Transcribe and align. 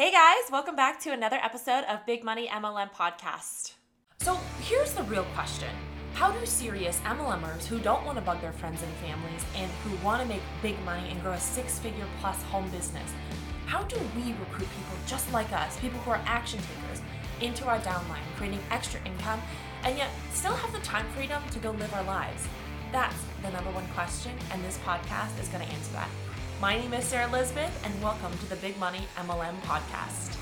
Hey 0.00 0.10
guys, 0.10 0.50
welcome 0.50 0.76
back 0.76 0.98
to 1.00 1.12
another 1.12 1.36
episode 1.42 1.84
of 1.84 2.06
Big 2.06 2.24
Money 2.24 2.48
MLM 2.48 2.90
Podcast. 2.90 3.74
So 4.20 4.38
here's 4.62 4.94
the 4.94 5.02
real 5.02 5.24
question 5.34 5.68
How 6.14 6.32
do 6.32 6.46
serious 6.46 6.98
MLMers 7.00 7.66
who 7.66 7.78
don't 7.78 8.06
want 8.06 8.16
to 8.16 8.24
bug 8.24 8.40
their 8.40 8.54
friends 8.54 8.82
and 8.82 8.90
families 8.94 9.44
and 9.56 9.70
who 9.84 10.02
want 10.02 10.22
to 10.22 10.26
make 10.26 10.40
big 10.62 10.82
money 10.86 11.10
and 11.10 11.20
grow 11.20 11.32
a 11.32 11.38
six 11.38 11.78
figure 11.80 12.06
plus 12.22 12.42
home 12.44 12.66
business, 12.70 13.12
how 13.66 13.82
do 13.82 13.96
we 14.16 14.32
recruit 14.32 14.70
people 14.70 14.96
just 15.06 15.30
like 15.34 15.52
us, 15.52 15.78
people 15.80 15.98
who 15.98 16.12
are 16.12 16.22
action 16.24 16.60
takers, 16.60 17.02
into 17.42 17.66
our 17.66 17.78
downline, 17.80 18.24
creating 18.36 18.60
extra 18.70 19.00
income, 19.04 19.42
and 19.84 19.98
yet 19.98 20.08
still 20.32 20.54
have 20.54 20.72
the 20.72 20.78
time 20.78 21.04
freedom 21.14 21.42
to 21.50 21.58
go 21.58 21.72
live 21.72 21.92
our 21.92 22.04
lives? 22.04 22.48
That's 22.90 23.22
the 23.42 23.50
number 23.50 23.70
one 23.72 23.86
question, 23.88 24.32
and 24.50 24.64
this 24.64 24.78
podcast 24.78 25.38
is 25.38 25.48
going 25.48 25.62
to 25.62 25.70
answer 25.70 25.92
that. 25.92 26.08
My 26.60 26.76
name 26.76 26.92
is 26.92 27.06
Sarah 27.06 27.26
Elizabeth, 27.26 27.72
and 27.86 28.02
welcome 28.02 28.36
to 28.36 28.46
the 28.50 28.56
Big 28.56 28.76
Money 28.76 29.00
MLM 29.16 29.58
podcast. 29.62 30.36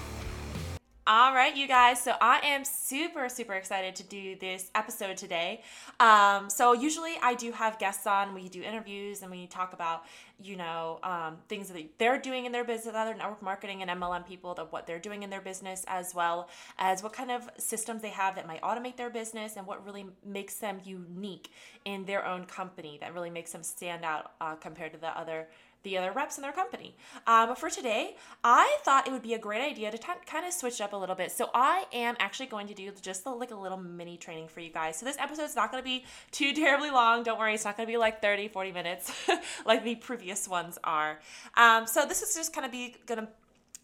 All 1.06 1.32
right, 1.32 1.56
you 1.56 1.68
guys. 1.68 2.02
So 2.02 2.12
I 2.20 2.40
am 2.40 2.64
super, 2.64 3.28
super 3.28 3.54
excited 3.54 3.94
to 3.96 4.02
do 4.02 4.34
this 4.36 4.70
episode 4.74 5.16
today. 5.16 5.62
Um, 6.00 6.50
so 6.50 6.72
usually 6.72 7.14
I 7.22 7.34
do 7.34 7.52
have 7.52 7.78
guests 7.78 8.06
on. 8.06 8.34
We 8.34 8.48
do 8.48 8.62
interviews 8.62 9.22
and 9.22 9.30
we 9.30 9.46
talk 9.46 9.72
about, 9.72 10.04
you 10.42 10.56
know, 10.56 10.98
um, 11.04 11.38
things 11.48 11.68
that 11.68 11.82
they're 11.98 12.18
doing 12.18 12.46
in 12.46 12.52
their 12.52 12.64
business, 12.64 12.94
other 12.94 13.14
network 13.14 13.40
marketing 13.40 13.80
and 13.82 13.90
MLM 13.90 14.26
people, 14.26 14.52
that 14.54 14.70
what 14.70 14.86
they're 14.86 14.98
doing 14.98 15.22
in 15.22 15.30
their 15.30 15.40
business, 15.40 15.84
as 15.86 16.14
well 16.14 16.50
as 16.78 17.02
what 17.02 17.14
kind 17.14 17.30
of 17.30 17.48
systems 17.58 18.02
they 18.02 18.10
have 18.10 18.34
that 18.34 18.46
might 18.46 18.60
automate 18.60 18.96
their 18.96 19.08
business 19.08 19.56
and 19.56 19.66
what 19.66 19.86
really 19.86 20.04
makes 20.26 20.56
them 20.56 20.80
unique 20.84 21.52
in 21.84 22.04
their 22.04 22.26
own 22.26 22.44
company. 22.44 22.98
That 23.00 23.14
really 23.14 23.30
makes 23.30 23.52
them 23.52 23.62
stand 23.62 24.04
out 24.04 24.32
uh, 24.40 24.56
compared 24.56 24.92
to 24.92 24.98
the 24.98 25.16
other 25.16 25.46
the 25.82 25.96
other 25.96 26.12
reps 26.12 26.36
in 26.36 26.42
their 26.42 26.52
company. 26.52 26.96
Uh, 27.26 27.46
but 27.46 27.58
for 27.58 27.70
today, 27.70 28.16
I 28.42 28.78
thought 28.82 29.06
it 29.06 29.12
would 29.12 29.22
be 29.22 29.34
a 29.34 29.38
great 29.38 29.62
idea 29.62 29.90
to 29.90 29.98
t- 29.98 30.06
kind 30.26 30.46
of 30.46 30.52
switch 30.52 30.80
up 30.80 30.92
a 30.92 30.96
little 30.96 31.14
bit. 31.14 31.32
So 31.32 31.50
I 31.54 31.84
am 31.92 32.16
actually 32.18 32.46
going 32.46 32.66
to 32.68 32.74
do 32.74 32.90
just 33.00 33.26
a, 33.26 33.30
like 33.30 33.50
a 33.50 33.56
little 33.56 33.78
mini 33.78 34.16
training 34.16 34.48
for 34.48 34.60
you 34.60 34.70
guys. 34.70 34.96
So 34.96 35.06
this 35.06 35.16
episode 35.18 35.44
is 35.44 35.56
not 35.56 35.70
going 35.70 35.82
to 35.82 35.88
be 35.88 36.04
too 36.30 36.52
terribly 36.52 36.90
long. 36.90 37.22
Don't 37.22 37.38
worry, 37.38 37.54
it's 37.54 37.64
not 37.64 37.76
going 37.76 37.86
to 37.86 37.92
be 37.92 37.96
like 37.96 38.20
30, 38.20 38.48
40 38.48 38.72
minutes 38.72 39.12
like 39.66 39.84
the 39.84 39.94
previous 39.96 40.48
ones 40.48 40.78
are. 40.84 41.20
Um, 41.56 41.86
so 41.86 42.06
this 42.06 42.22
is 42.22 42.34
just 42.34 42.52
kind 42.52 42.66
of 42.66 42.72
be 42.72 42.96
going 43.06 43.20
to 43.20 43.28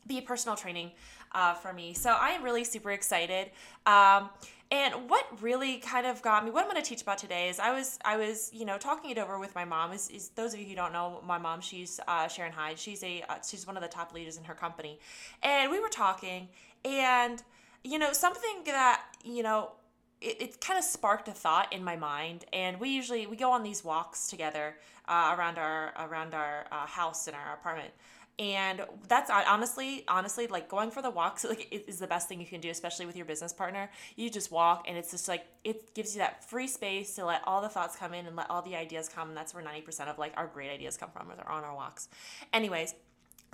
be 0.06 0.18
a 0.18 0.22
personal 0.22 0.56
training 0.56 0.90
uh, 1.32 1.54
for 1.54 1.72
me. 1.72 1.94
So 1.94 2.10
I 2.10 2.30
am 2.30 2.42
really 2.42 2.64
super 2.64 2.90
excited. 2.90 3.50
Um, 3.86 4.30
and 4.70 5.08
what 5.08 5.26
really 5.40 5.78
kind 5.78 6.06
of 6.06 6.22
got 6.22 6.44
me, 6.44 6.50
what 6.50 6.64
I'm 6.64 6.70
going 6.70 6.82
to 6.82 6.88
teach 6.88 7.02
about 7.02 7.18
today 7.18 7.48
is 7.48 7.58
I 7.58 7.72
was, 7.72 7.98
I 8.04 8.16
was, 8.16 8.50
you 8.52 8.64
know, 8.64 8.78
talking 8.78 9.10
it 9.10 9.18
over 9.18 9.38
with 9.38 9.54
my 9.54 9.64
mom. 9.64 9.92
Is, 9.92 10.08
is 10.10 10.30
those 10.30 10.54
of 10.54 10.60
you 10.60 10.66
who 10.66 10.74
don't 10.74 10.92
know 10.92 11.20
my 11.24 11.38
mom, 11.38 11.60
she's 11.60 12.00
uh, 12.08 12.28
Sharon 12.28 12.52
Hyde. 12.52 12.78
She's 12.78 13.02
a, 13.02 13.22
uh, 13.28 13.36
she's 13.46 13.66
one 13.66 13.76
of 13.76 13.82
the 13.82 13.88
top 13.88 14.14
leaders 14.14 14.36
in 14.36 14.44
her 14.44 14.54
company, 14.54 14.98
and 15.42 15.70
we 15.70 15.80
were 15.80 15.88
talking, 15.88 16.48
and 16.84 17.42
you 17.82 17.98
know, 17.98 18.12
something 18.12 18.62
that 18.64 19.02
you 19.22 19.42
know, 19.42 19.72
it, 20.20 20.40
it 20.40 20.60
kind 20.60 20.78
of 20.78 20.84
sparked 20.84 21.28
a 21.28 21.32
thought 21.32 21.72
in 21.72 21.84
my 21.84 21.96
mind. 21.96 22.46
And 22.52 22.80
we 22.80 22.88
usually 22.88 23.26
we 23.26 23.36
go 23.36 23.52
on 23.52 23.62
these 23.62 23.84
walks 23.84 24.28
together 24.28 24.76
uh, 25.06 25.34
around 25.38 25.58
our 25.58 25.92
around 25.98 26.34
our 26.34 26.66
uh, 26.72 26.86
house 26.86 27.28
in 27.28 27.34
our 27.34 27.54
apartment 27.54 27.92
and 28.38 28.82
that's 29.06 29.30
honestly 29.30 30.04
honestly 30.08 30.48
like 30.48 30.68
going 30.68 30.90
for 30.90 31.00
the 31.00 31.10
walks 31.10 31.44
like 31.44 31.68
is 31.86 31.98
the 31.98 32.06
best 32.06 32.28
thing 32.28 32.40
you 32.40 32.46
can 32.46 32.60
do 32.60 32.68
especially 32.68 33.06
with 33.06 33.16
your 33.16 33.26
business 33.26 33.52
partner. 33.52 33.90
You 34.16 34.28
just 34.28 34.50
walk 34.50 34.86
and 34.88 34.96
it's 34.96 35.10
just 35.10 35.28
like 35.28 35.46
it 35.62 35.94
gives 35.94 36.14
you 36.14 36.18
that 36.20 36.48
free 36.48 36.66
space 36.66 37.14
to 37.16 37.24
let 37.24 37.42
all 37.44 37.62
the 37.62 37.68
thoughts 37.68 37.96
come 37.96 38.12
in 38.14 38.26
and 38.26 38.34
let 38.34 38.50
all 38.50 38.62
the 38.62 38.76
ideas 38.76 39.08
come. 39.08 39.28
And 39.28 39.36
that's 39.36 39.54
where 39.54 39.62
90% 39.62 40.08
of 40.08 40.18
like 40.18 40.32
our 40.36 40.46
great 40.46 40.70
ideas 40.70 40.96
come 40.96 41.10
from 41.10 41.30
are 41.30 41.50
on 41.50 41.64
our 41.64 41.74
walks. 41.74 42.08
Anyways 42.52 42.94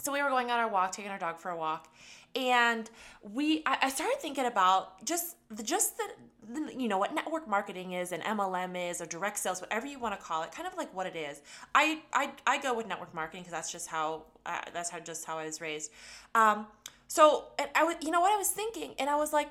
so 0.03 0.13
we 0.13 0.23
were 0.23 0.31
going 0.31 0.51
on 0.51 0.59
our 0.59 0.69
walk 0.69 0.93
taking 0.93 1.11
our 1.11 1.19
dog 1.19 1.39
for 1.39 1.51
a 1.51 1.57
walk 1.57 1.93
and 2.35 2.91
we 3.23 3.63
I, 3.67 3.79
I 3.83 3.89
started 3.89 4.19
thinking 4.21 4.47
about 4.47 5.05
just 5.05 5.37
the 5.51 5.63
just 5.63 5.97
the, 5.97 6.05
the, 6.53 6.75
you 6.81 6.89
know 6.89 6.99
what 6.99 7.15
network 7.15 7.49
marketing 7.49 7.93
is 7.93 8.13
and 8.13 8.23
MLM 8.23 8.91
is 8.91 9.01
or 9.01 9.07
direct 9.07 9.39
sales 9.39 9.61
whatever 9.61 9.87
you 9.87 9.99
want 9.99 10.19
to 10.19 10.25
call 10.25 10.43
it 10.43 10.53
kind 10.53 10.67
of 10.67 10.77
like 10.77 10.95
what 10.95 11.07
it 11.07 11.17
is. 11.17 11.43
I 11.75 12.03
I, 12.13 12.31
I 12.47 12.59
go 12.59 12.75
with 12.75 12.87
network 12.87 13.15
marketing 13.15 13.43
because 13.43 13.53
that's 13.53 13.73
just 13.73 13.89
how 13.89 14.25
uh, 14.47 14.61
that's 14.73 14.91
how 14.91 15.01
just 15.01 15.25
how 15.25 15.39
I 15.39 15.47
was 15.47 15.61
raised. 15.61 15.91
Um 16.35 16.67
so 17.09 17.47
and 17.59 17.69
I 17.75 17.85
was 17.85 17.97
you 18.01 18.11
know 18.11 18.21
what 18.21 18.33
I 18.33 18.37
was 18.37 18.49
thinking? 18.49 18.95
And 18.99 19.11
I 19.11 19.17
was 19.17 19.33
like 19.33 19.49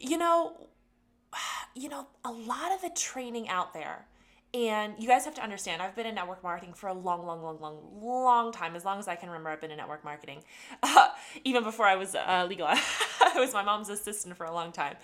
you 0.00 0.18
know 0.18 0.68
you 1.74 1.88
know 1.88 2.08
a 2.24 2.30
lot 2.30 2.72
of 2.72 2.82
the 2.82 2.90
training 2.90 3.48
out 3.48 3.72
there 3.72 4.06
and 4.54 4.94
you 4.98 5.08
guys 5.08 5.24
have 5.24 5.34
to 5.34 5.42
understand, 5.42 5.82
I've 5.82 5.96
been 5.96 6.06
in 6.06 6.14
network 6.14 6.44
marketing 6.44 6.74
for 6.74 6.88
a 6.88 6.94
long, 6.94 7.26
long, 7.26 7.42
long, 7.42 7.60
long, 7.60 7.78
long 8.00 8.52
time. 8.52 8.76
As 8.76 8.84
long 8.84 9.00
as 9.00 9.08
I 9.08 9.16
can 9.16 9.28
remember, 9.28 9.50
I've 9.50 9.60
been 9.60 9.72
in 9.72 9.76
network 9.76 10.04
marketing. 10.04 10.44
Uh, 10.82 11.08
even 11.42 11.64
before 11.64 11.86
I 11.86 11.96
was 11.96 12.14
uh, 12.14 12.46
legal, 12.48 12.66
I 12.68 13.32
was 13.36 13.52
my 13.52 13.64
mom's 13.64 13.88
assistant 13.88 14.36
for 14.36 14.44
a 14.44 14.52
long 14.52 14.70
time. 14.70 14.96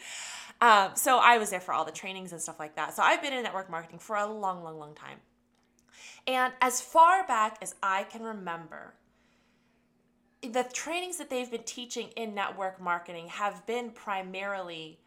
Um, 0.60 0.90
so 0.94 1.18
I 1.18 1.38
was 1.38 1.50
there 1.50 1.60
for 1.60 1.72
all 1.72 1.84
the 1.84 1.90
trainings 1.90 2.32
and 2.32 2.40
stuff 2.40 2.60
like 2.60 2.76
that. 2.76 2.94
So 2.94 3.02
I've 3.02 3.22
been 3.22 3.32
in 3.32 3.42
network 3.42 3.70
marketing 3.70 3.98
for 3.98 4.14
a 4.14 4.26
long, 4.26 4.62
long, 4.62 4.78
long 4.78 4.94
time. 4.94 5.18
And 6.26 6.52
as 6.60 6.80
far 6.80 7.26
back 7.26 7.58
as 7.60 7.74
I 7.82 8.04
can 8.04 8.22
remember, 8.22 8.94
the 10.42 10.64
trainings 10.72 11.16
that 11.16 11.28
they've 11.28 11.50
been 11.50 11.64
teaching 11.64 12.08
in 12.16 12.34
network 12.34 12.80
marketing 12.80 13.28
have 13.28 13.66
been 13.66 13.90
primarily 13.90 15.00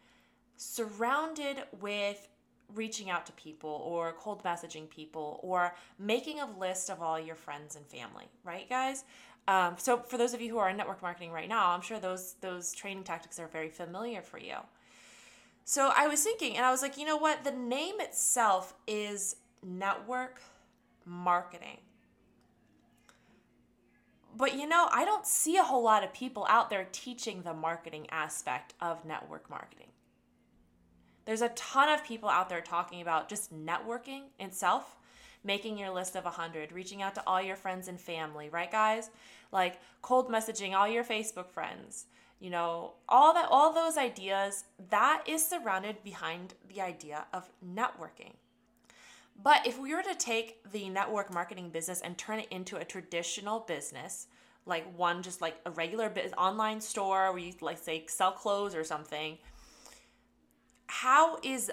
surrounded 0.56 1.62
with 1.80 2.28
reaching 2.74 3.10
out 3.10 3.26
to 3.26 3.32
people 3.32 3.82
or 3.84 4.12
cold 4.18 4.42
messaging 4.44 4.88
people 4.88 5.40
or 5.42 5.74
making 5.98 6.40
a 6.40 6.58
list 6.58 6.90
of 6.90 7.02
all 7.02 7.18
your 7.18 7.36
friends 7.36 7.76
and 7.76 7.86
family, 7.86 8.24
right, 8.44 8.68
guys? 8.68 9.04
Um, 9.46 9.74
so 9.76 9.98
for 9.98 10.16
those 10.16 10.32
of 10.32 10.40
you 10.40 10.50
who 10.50 10.58
are 10.58 10.70
in 10.70 10.76
network 10.76 11.02
marketing 11.02 11.30
right 11.30 11.48
now, 11.48 11.70
I'm 11.70 11.82
sure 11.82 11.98
those 11.98 12.34
those 12.40 12.72
training 12.72 13.04
tactics 13.04 13.38
are 13.38 13.48
very 13.48 13.68
familiar 13.68 14.22
for 14.22 14.38
you. 14.38 14.56
So 15.64 15.90
I 15.94 16.08
was 16.08 16.22
thinking, 16.22 16.56
and 16.56 16.64
I 16.64 16.70
was 16.70 16.82
like, 16.82 16.98
you 16.98 17.04
know 17.04 17.16
what? 17.16 17.44
The 17.44 17.52
name 17.52 18.00
itself 18.00 18.74
is 18.86 19.36
network 19.62 20.40
marketing. 21.04 21.78
But 24.36 24.56
you 24.56 24.66
know, 24.66 24.88
I 24.90 25.04
don't 25.04 25.26
see 25.26 25.56
a 25.56 25.62
whole 25.62 25.82
lot 25.82 26.04
of 26.04 26.12
people 26.12 26.46
out 26.48 26.70
there 26.70 26.88
teaching 26.90 27.42
the 27.42 27.54
marketing 27.54 28.06
aspect 28.10 28.74
of 28.80 29.04
network 29.04 29.48
marketing. 29.48 29.88
There's 31.24 31.42
a 31.42 31.48
ton 31.50 31.88
of 31.88 32.04
people 32.04 32.28
out 32.28 32.48
there 32.48 32.60
talking 32.60 33.00
about 33.00 33.28
just 33.28 33.54
networking 33.54 34.22
itself, 34.38 34.96
making 35.42 35.78
your 35.78 35.90
list 35.90 36.16
of 36.16 36.24
100, 36.24 36.72
reaching 36.72 37.02
out 37.02 37.14
to 37.14 37.22
all 37.26 37.40
your 37.40 37.56
friends 37.56 37.88
and 37.88 38.00
family, 38.00 38.48
right 38.48 38.70
guys? 38.70 39.10
Like 39.52 39.80
cold 40.02 40.30
messaging 40.30 40.74
all 40.74 40.88
your 40.88 41.04
Facebook 41.04 41.50
friends. 41.50 42.06
You 42.40 42.50
know, 42.50 42.94
all 43.08 43.32
that 43.34 43.48
all 43.50 43.72
those 43.72 43.96
ideas 43.96 44.64
that 44.90 45.22
is 45.26 45.46
surrounded 45.46 46.04
behind 46.04 46.54
the 46.68 46.82
idea 46.82 47.24
of 47.32 47.48
networking. 47.64 48.32
But 49.42 49.66
if 49.66 49.78
we 49.78 49.94
were 49.94 50.02
to 50.02 50.14
take 50.14 50.70
the 50.70 50.88
network 50.88 51.32
marketing 51.32 51.70
business 51.70 52.00
and 52.00 52.16
turn 52.16 52.40
it 52.40 52.48
into 52.50 52.76
a 52.76 52.84
traditional 52.84 53.60
business, 53.60 54.26
like 54.66 54.84
one 54.96 55.22
just 55.22 55.40
like 55.40 55.56
a 55.66 55.70
regular 55.70 56.12
online 56.36 56.80
store 56.80 57.32
where 57.32 57.40
you 57.40 57.52
like 57.60 57.78
say 57.78 58.04
sell 58.08 58.32
clothes 58.32 58.74
or 58.74 58.84
something, 58.84 59.38
how 61.00 61.38
is 61.42 61.72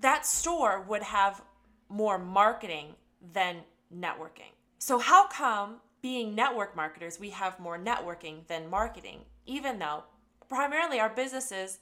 that 0.00 0.26
store 0.26 0.84
would 0.88 1.04
have 1.04 1.40
more 1.88 2.18
marketing 2.18 2.96
than 3.32 3.58
networking. 3.94 4.50
So 4.78 4.98
how 4.98 5.28
come 5.28 5.76
being 6.02 6.34
network 6.34 6.74
marketers 6.74 7.20
we 7.20 7.30
have 7.30 7.60
more 7.60 7.78
networking 7.78 8.44
than 8.48 8.68
marketing 8.68 9.20
even 9.46 9.78
though 9.78 10.02
primarily 10.48 10.98
our 10.98 11.10
businesses 11.10 11.78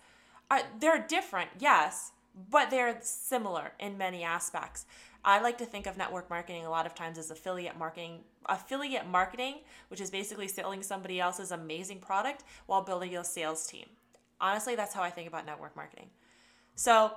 are 0.51 0.61
they're 0.79 1.07
different, 1.09 1.49
yes, 1.59 2.13
but 2.51 2.71
they're 2.71 2.99
similar 3.01 3.73
in 3.79 3.97
many 3.97 4.23
aspects. 4.23 4.85
I 5.25 5.41
like 5.41 5.57
to 5.59 5.65
think 5.65 5.87
of 5.87 5.97
network 5.97 6.29
marketing 6.29 6.67
a 6.67 6.71
lot 6.71 6.85
of 6.85 6.95
times 6.95 7.17
as 7.17 7.31
affiliate 7.31 7.79
marketing, 7.79 8.21
affiliate 8.45 9.07
marketing, 9.07 9.61
which 9.89 10.03
is 10.03 10.11
basically 10.11 10.49
selling 10.49 10.83
somebody 10.83 11.19
else's 11.19 11.51
amazing 11.51 12.01
product 12.01 12.45
while 12.67 12.83
building 12.83 13.17
a 13.17 13.25
sales 13.25 13.67
team. 13.67 13.87
Honestly, 14.41 14.75
that's 14.75 14.95
how 14.95 15.03
I 15.03 15.11
think 15.11 15.29
about 15.29 15.47
network 15.47 15.77
marketing. 15.77 16.11
So, 16.75 17.13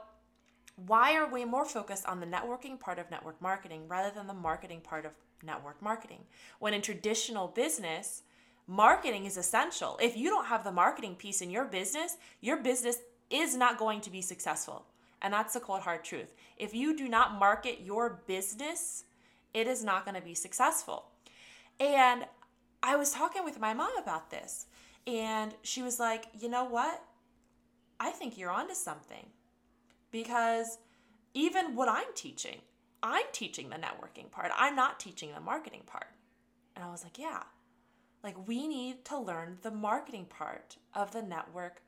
why 0.76 1.16
are 1.16 1.30
we 1.30 1.46
more 1.46 1.66
focused 1.66 2.06
on 2.08 2.20
the 2.20 2.26
networking 2.26 2.80
part 2.80 2.98
of 2.98 3.12
network 3.12 3.40
marketing 3.42 3.88
rather 3.88 4.10
than 4.14 4.26
the 4.26 4.34
marketing 4.34 4.82
part 4.82 5.06
of 5.06 5.12
network 5.44 5.82
marketing? 5.82 6.22
When 6.60 6.74
in 6.74 6.82
traditional 6.82 7.48
business, 7.48 8.24
marketing 8.66 9.26
is 9.26 9.38
essential. 9.38 10.00
If 10.02 10.18
you 10.18 10.30
don't 10.30 10.48
have 10.48 10.64
the 10.64 10.72
marketing 10.72 11.16
piece 11.16 11.42
in 11.42 11.52
your 11.52 11.66
business, 11.66 12.18
your 12.42 12.58
business 12.58 12.98
is 13.30 13.56
not 13.56 13.78
going 13.78 14.02
to 14.02 14.10
be 14.10 14.22
successful. 14.22 14.86
And 15.22 15.34
that's 15.34 15.54
the 15.54 15.60
cold 15.60 15.82
hard 15.82 16.04
truth. 16.04 16.34
If 16.58 16.74
you 16.74 16.96
do 16.98 17.08
not 17.08 17.40
market 17.40 17.82
your 17.82 18.22
business, 18.28 19.06
it 19.54 19.68
is 19.68 19.84
not 19.84 20.06
going 20.06 20.16
to 20.16 20.26
be 20.26 20.34
successful. 20.34 21.06
And 21.80 22.26
I 22.82 22.96
was 22.96 23.12
talking 23.12 23.46
with 23.46 23.60
my 23.60 23.74
mom 23.74 23.98
about 23.98 24.30
this, 24.30 24.66
and 25.08 25.54
she 25.62 25.82
was 25.82 26.00
like, 26.00 26.26
you 26.38 26.50
know 26.50 26.66
what? 26.66 27.02
I 28.04 28.12
think 28.12 28.38
you're 28.38 28.52
onto 28.52 28.74
something. 28.74 29.28
Because 30.12 30.78
even 31.34 31.76
what 31.76 31.90
I'm 31.90 32.14
teaching, 32.14 32.60
I'm 33.02 33.26
teaching 33.32 33.70
the 33.70 33.78
networking 33.78 34.30
part. 34.30 34.52
I'm 34.56 34.76
not 34.76 35.00
teaching 35.00 35.30
the 35.34 35.42
marketing 35.42 35.84
part. 35.86 36.08
And 36.76 36.84
I 36.84 36.92
was 36.92 37.04
like, 37.04 37.18
yeah. 37.18 37.44
Like, 38.24 38.48
we 38.48 38.68
need 38.68 39.04
to 39.06 39.18
learn 39.18 39.58
the 39.62 39.72
marketing 39.72 40.26
part 40.26 40.78
of 40.94 41.12
the 41.12 41.22
network 41.22 41.82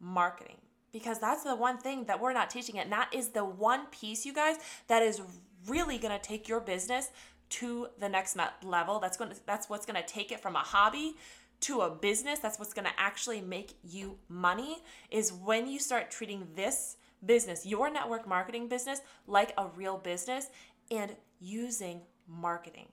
marketing 0.00 0.56
because 0.92 1.18
that's 1.18 1.44
the 1.44 1.54
one 1.54 1.78
thing 1.78 2.04
that 2.04 2.20
we're 2.20 2.32
not 2.32 2.50
teaching 2.50 2.76
it. 2.76 2.84
And 2.84 2.92
that 2.92 3.10
is 3.12 3.28
the 3.28 3.44
one 3.44 3.86
piece, 3.86 4.24
you 4.24 4.32
guys, 4.32 4.56
that 4.86 5.02
is 5.02 5.20
really 5.66 5.98
going 5.98 6.18
to 6.18 6.24
take 6.24 6.48
your 6.48 6.60
business 6.60 7.10
to 7.50 7.88
the 7.98 8.08
next 8.08 8.36
level. 8.62 8.98
That's 8.98 9.16
going 9.16 9.30
to, 9.30 9.36
that's 9.46 9.68
what's 9.68 9.86
going 9.86 10.00
to 10.00 10.06
take 10.06 10.32
it 10.32 10.40
from 10.40 10.56
a 10.56 10.60
hobby 10.60 11.16
to 11.60 11.80
a 11.80 11.90
business. 11.90 12.38
That's 12.38 12.58
what's 12.58 12.72
going 12.72 12.86
to 12.86 12.92
actually 12.98 13.40
make 13.40 13.74
you 13.82 14.18
money 14.28 14.78
is 15.10 15.32
when 15.32 15.68
you 15.68 15.78
start 15.78 16.10
treating 16.10 16.46
this 16.54 16.96
business, 17.24 17.66
your 17.66 17.90
network 17.90 18.28
marketing 18.28 18.68
business, 18.68 19.00
like 19.26 19.52
a 19.58 19.66
real 19.76 19.98
business 19.98 20.48
and 20.90 21.14
using 21.40 22.02
marketing 22.26 22.86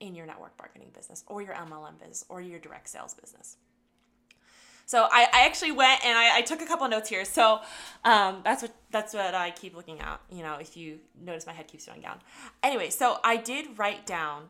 in 0.00 0.14
your 0.14 0.26
network 0.26 0.52
marketing 0.58 0.90
business 0.94 1.24
or 1.26 1.42
your 1.42 1.54
MLM 1.54 1.98
business 1.98 2.24
or 2.28 2.40
your 2.40 2.58
direct 2.58 2.88
sales 2.88 3.14
business. 3.14 3.56
So 4.86 5.06
I, 5.10 5.26
I 5.34 5.44
actually 5.44 5.72
went 5.72 6.02
and 6.02 6.16
I, 6.16 6.38
I 6.38 6.40
took 6.40 6.62
a 6.62 6.66
couple 6.66 6.88
notes 6.88 7.10
here. 7.10 7.26
So 7.26 7.60
um, 8.04 8.40
that's 8.42 8.62
what 8.62 8.74
that's 8.90 9.12
what 9.12 9.34
I 9.34 9.50
keep 9.50 9.76
looking 9.76 10.00
at. 10.00 10.18
You 10.30 10.42
know, 10.42 10.54
if 10.54 10.78
you 10.78 11.00
notice 11.20 11.46
my 11.46 11.52
head 11.52 11.68
keeps 11.68 11.84
going 11.84 12.00
down. 12.00 12.20
Anyway, 12.62 12.88
so 12.88 13.18
I 13.22 13.36
did 13.36 13.78
write 13.78 14.06
down 14.06 14.44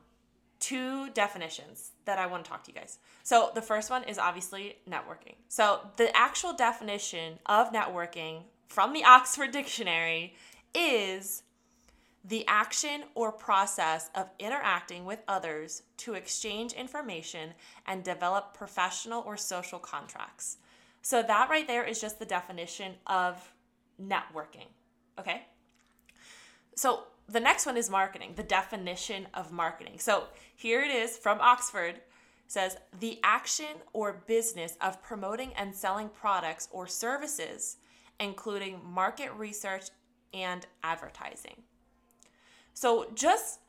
two 0.60 1.10
definitions 1.10 1.93
that 2.05 2.19
I 2.19 2.26
want 2.26 2.44
to 2.44 2.50
talk 2.50 2.64
to 2.64 2.72
you 2.72 2.78
guys. 2.78 2.99
So 3.22 3.50
the 3.55 3.62
first 3.62 3.90
one 3.90 4.05
is 4.05 4.19
obviously 4.19 4.76
networking. 4.88 5.34
So 5.49 5.81
the 5.96 6.14
actual 6.16 6.52
definition 6.52 7.38
of 7.46 7.72
networking 7.72 8.43
from 8.66 8.93
the 8.93 9.05
Oxford 9.06 9.50
Dictionary 9.50 10.34
is 10.75 11.43
the 12.25 12.44
action 12.46 13.05
or 13.14 13.32
process 13.32 14.10
of 14.14 14.28
interacting 14.38 15.05
with 15.05 15.22
others 15.28 15.82
to 15.96 16.14
exchange 16.14 16.72
information 16.72 17.55
and 17.87 18.05
develop 18.05 18.55
professional 18.55 19.22
or 19.22 19.37
social 19.37 19.78
contracts. 19.78 20.58
So, 21.00 21.22
that 21.22 21.49
right 21.49 21.66
there 21.66 21.84
is 21.84 22.00
just 22.00 22.19
the 22.19 22.26
definition 22.26 22.94
of 23.06 23.52
networking. 24.02 24.66
Okay? 25.19 25.46
So, 26.75 27.05
the 27.29 27.41
next 27.41 27.67
one 27.67 27.77
is 27.77 27.91
marketing, 27.91 28.33
the 28.37 28.43
definition 28.43 29.27
of 29.35 29.53
marketing. 29.53 29.99
So, 29.99 30.25
here 30.55 30.83
it 30.83 30.91
is 30.91 31.17
from 31.17 31.41
Oxford 31.41 32.01
says 32.49 32.79
the 32.99 33.21
action 33.23 33.67
or 33.93 34.25
business 34.27 34.77
of 34.81 35.03
promoting 35.03 35.53
and 35.53 35.75
selling 35.75 36.09
products 36.09 36.67
or 36.73 36.87
services, 36.87 37.77
including 38.19 38.81
market 38.83 39.31
research 39.35 39.91
and 40.33 40.67
advertising. 40.83 41.63
So 42.73 43.11
just 43.15 43.61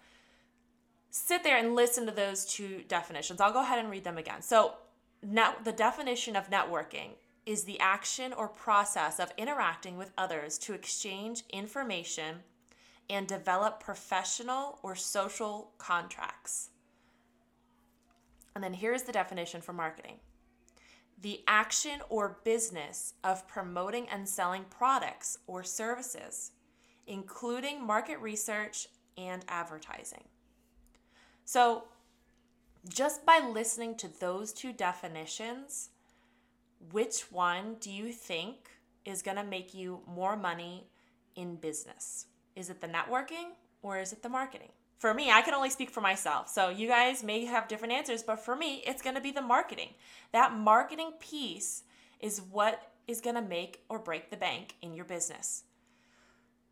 sit 1.11 1.43
there 1.43 1.57
and 1.57 1.75
listen 1.75 2.05
to 2.05 2.11
those 2.11 2.45
two 2.45 2.83
definitions. 2.87 3.41
I'll 3.41 3.53
go 3.53 3.61
ahead 3.61 3.79
and 3.79 3.91
read 3.91 4.05
them 4.05 4.17
again. 4.17 4.41
So, 4.41 4.75
now 5.21 5.55
the 5.65 5.73
definition 5.73 6.37
of 6.37 6.49
networking 6.49 7.09
is 7.45 7.63
the 7.63 7.79
action 7.81 8.31
or 8.31 8.47
process 8.47 9.19
of 9.19 9.33
interacting 9.37 9.97
with 9.97 10.13
others 10.17 10.57
to 10.59 10.73
exchange 10.73 11.43
information 11.51 12.37
and 13.09 13.27
develop 13.27 13.79
professional 13.79 14.79
or 14.83 14.95
social 14.95 15.71
contracts. 15.77 16.69
And 18.55 18.63
then 18.63 18.73
here's 18.73 19.03
the 19.03 19.11
definition 19.11 19.61
for 19.61 19.73
marketing 19.73 20.17
the 21.21 21.41
action 21.47 21.99
or 22.07 22.39
business 22.45 23.13
of 23.23 23.47
promoting 23.47 24.07
and 24.07 24.27
selling 24.27 24.63
products 24.69 25.37
or 25.47 25.63
services, 25.63 26.51
including 27.07 27.85
market 27.85 28.17
research 28.19 28.87
and 29.17 29.43
advertising. 29.49 30.23
So, 31.43 31.85
just 32.87 33.25
by 33.25 33.39
listening 33.39 33.95
to 33.95 34.07
those 34.19 34.53
two 34.53 34.71
definitions, 34.71 35.89
which 36.91 37.31
one 37.31 37.75
do 37.81 37.91
you 37.91 38.13
think 38.13 38.69
is 39.03 39.21
going 39.21 39.35
to 39.35 39.43
make 39.43 39.73
you 39.73 39.99
more 40.07 40.37
money 40.37 40.87
in 41.35 41.55
business? 41.55 42.27
Is 42.55 42.69
it 42.69 42.81
the 42.81 42.87
networking 42.87 43.51
or 43.81 43.99
is 43.99 44.13
it 44.13 44.23
the 44.23 44.29
marketing? 44.29 44.69
For 44.99 45.13
me, 45.13 45.31
I 45.31 45.41
can 45.41 45.53
only 45.53 45.69
speak 45.69 45.91
for 45.91 46.01
myself. 46.01 46.49
So 46.49 46.69
you 46.69 46.87
guys 46.87 47.23
may 47.23 47.45
have 47.45 47.69
different 47.69 47.93
answers, 47.93 48.21
but 48.21 48.43
for 48.43 48.55
me, 48.55 48.83
it's 48.85 49.01
going 49.01 49.15
to 49.15 49.21
be 49.21 49.31
the 49.31 49.41
marketing. 49.41 49.89
That 50.33 50.53
marketing 50.53 51.13
piece 51.19 51.83
is 52.19 52.41
what 52.51 52.91
is 53.07 53.21
going 53.21 53.35
to 53.35 53.41
make 53.41 53.83
or 53.87 53.97
break 53.97 54.29
the 54.29 54.37
bank 54.37 54.75
in 54.81 54.93
your 54.93 55.05
business. 55.05 55.63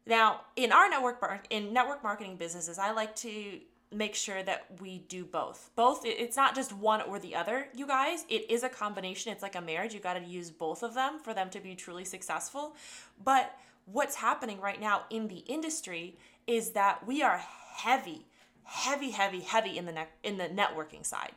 Now, 0.06 0.42
in 0.56 0.72
our 0.72 0.90
network 0.90 1.48
in 1.50 1.74
network 1.74 2.04
marketing 2.04 2.38
businesses, 2.38 2.78
I 2.78 2.92
like 2.92 3.16
to 3.18 3.60
make 3.94 4.16
sure 4.16 4.44
that 4.44 4.66
we 4.82 5.00
do 5.00 5.24
both. 5.24 5.70
Both 5.76 6.02
it's 6.06 6.36
not 6.36 6.56
just 6.56 6.74
one 6.74 7.02
or 7.02 7.20
the 7.20 7.36
other, 7.36 7.68
you 7.74 7.88
guys. 7.88 8.26
It 8.30 8.50
is 8.52 8.64
a 8.64 8.70
combination. 8.70 9.32
It's 9.32 9.42
like 9.42 9.56
a 9.56 9.62
marriage. 9.62 9.94
You 9.94 10.00
got 10.00 10.14
to 10.14 10.24
use 10.24 10.52
both 10.52 10.84
of 10.84 10.94
them 10.94 11.20
for 11.20 11.34
them 11.34 11.50
to 11.52 11.60
be 11.60 11.76
truly 11.76 12.04
successful. 12.04 12.76
But 13.24 13.58
what's 13.92 14.16
happening 14.16 14.60
right 14.60 14.80
now 14.80 15.04
in 15.10 15.28
the 15.28 15.40
industry 15.48 16.18
is 16.46 16.72
that 16.72 17.06
we 17.08 17.24
are 17.24 17.42
heavy, 17.76 18.26
heavy, 18.64 19.12
heavy, 19.12 19.42
heavy 19.42 19.78
in 19.78 19.86
the 19.86 19.92
ne- 19.92 20.08
in 20.24 20.38
the 20.38 20.46
networking 20.46 21.06
side. 21.06 21.32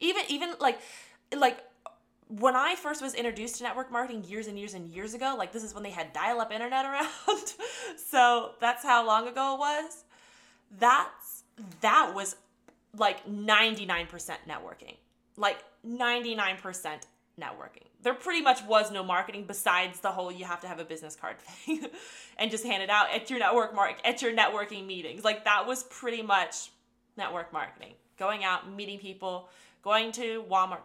Even 0.00 0.22
even 0.28 0.54
like 0.60 0.78
like 1.36 1.58
when 2.28 2.56
I 2.56 2.74
first 2.74 3.02
was 3.02 3.14
introduced 3.14 3.56
to 3.56 3.62
network 3.62 3.90
marketing 3.90 4.24
years 4.24 4.46
and 4.46 4.58
years 4.58 4.74
and 4.74 4.90
years 4.90 5.14
ago, 5.14 5.34
like 5.38 5.52
this 5.52 5.62
is 5.62 5.74
when 5.74 5.82
they 5.82 5.90
had 5.90 6.12
dial 6.12 6.40
up 6.40 6.52
internet 6.52 6.84
around. 6.84 7.08
so 7.96 8.52
that's 8.60 8.82
how 8.82 9.06
long 9.06 9.28
ago 9.28 9.54
it 9.54 9.58
was. 9.58 10.04
That's 10.78 11.44
that 11.80 12.12
was 12.14 12.36
like 12.96 13.26
99% 13.26 14.08
networking. 14.48 14.96
Like 15.36 15.58
99% 15.86 16.58
networking. 17.40 17.86
There 18.06 18.14
pretty 18.14 18.40
much 18.40 18.62
was 18.62 18.92
no 18.92 19.02
marketing 19.02 19.46
besides 19.48 19.98
the 19.98 20.12
whole 20.12 20.30
you 20.30 20.44
have 20.44 20.60
to 20.60 20.68
have 20.68 20.78
a 20.78 20.84
business 20.84 21.16
card 21.16 21.40
thing 21.40 21.88
and 22.38 22.52
just 22.52 22.62
hand 22.62 22.80
it 22.80 22.88
out 22.88 23.12
at 23.12 23.28
your 23.30 23.40
network 23.40 23.74
mark 23.74 23.96
at 24.04 24.22
your 24.22 24.32
networking 24.32 24.86
meetings. 24.86 25.24
Like 25.24 25.44
that 25.44 25.66
was 25.66 25.82
pretty 25.82 26.22
much 26.22 26.70
network 27.16 27.52
marketing. 27.52 27.94
Going 28.16 28.44
out, 28.44 28.72
meeting 28.72 29.00
people, 29.00 29.48
going 29.82 30.12
to 30.12 30.44
Walmart, 30.48 30.82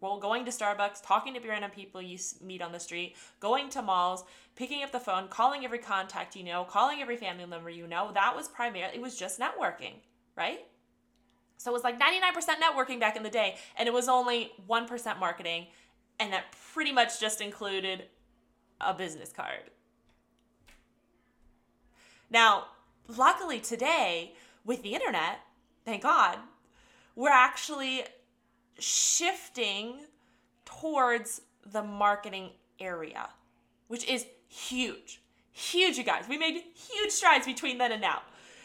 well, 0.00 0.18
going 0.18 0.44
to 0.46 0.50
Starbucks, 0.50 1.00
talking 1.04 1.32
to 1.34 1.48
random 1.48 1.70
people 1.70 2.02
you 2.02 2.18
meet 2.42 2.60
on 2.60 2.72
the 2.72 2.80
street, 2.80 3.14
going 3.38 3.70
to 3.70 3.80
malls, 3.80 4.24
picking 4.56 4.82
up 4.82 4.90
the 4.90 4.98
phone, 4.98 5.28
calling 5.28 5.64
every 5.64 5.78
contact 5.78 6.34
you 6.34 6.42
know, 6.42 6.64
calling 6.64 7.00
every 7.00 7.16
family 7.16 7.46
member 7.46 7.70
you 7.70 7.86
know. 7.86 8.10
That 8.14 8.34
was 8.34 8.48
primarily, 8.48 8.96
it 8.96 9.00
was 9.00 9.16
just 9.16 9.38
networking, 9.38 9.92
right? 10.36 10.58
So 11.56 11.70
it 11.70 11.74
was 11.74 11.84
like 11.84 12.00
99% 12.00 12.32
networking 12.60 12.98
back 12.98 13.16
in 13.16 13.22
the 13.22 13.30
day, 13.30 13.56
and 13.78 13.88
it 13.88 13.92
was 13.92 14.08
only 14.08 14.50
1% 14.68 15.20
marketing, 15.20 15.68
and 16.18 16.32
that 16.32 16.44
pretty 16.72 16.92
much 16.92 17.20
just 17.20 17.40
included 17.40 18.04
a 18.80 18.94
business 18.94 19.32
card. 19.32 19.70
Now, 22.30 22.66
luckily 23.08 23.60
today, 23.60 24.34
with 24.64 24.82
the 24.82 24.94
internet, 24.94 25.40
thank 25.84 26.02
God, 26.02 26.38
we're 27.14 27.28
actually 27.30 28.04
shifting 28.78 30.00
towards 30.64 31.42
the 31.64 31.82
marketing 31.82 32.50
area, 32.80 33.28
which 33.88 34.06
is 34.08 34.26
huge. 34.48 35.20
Huge, 35.52 35.96
you 35.96 36.02
guys. 36.02 36.24
We 36.28 36.36
made 36.36 36.60
huge 36.74 37.12
strides 37.12 37.46
between 37.46 37.78
then 37.78 37.92
and 37.92 38.00
now. 38.00 38.22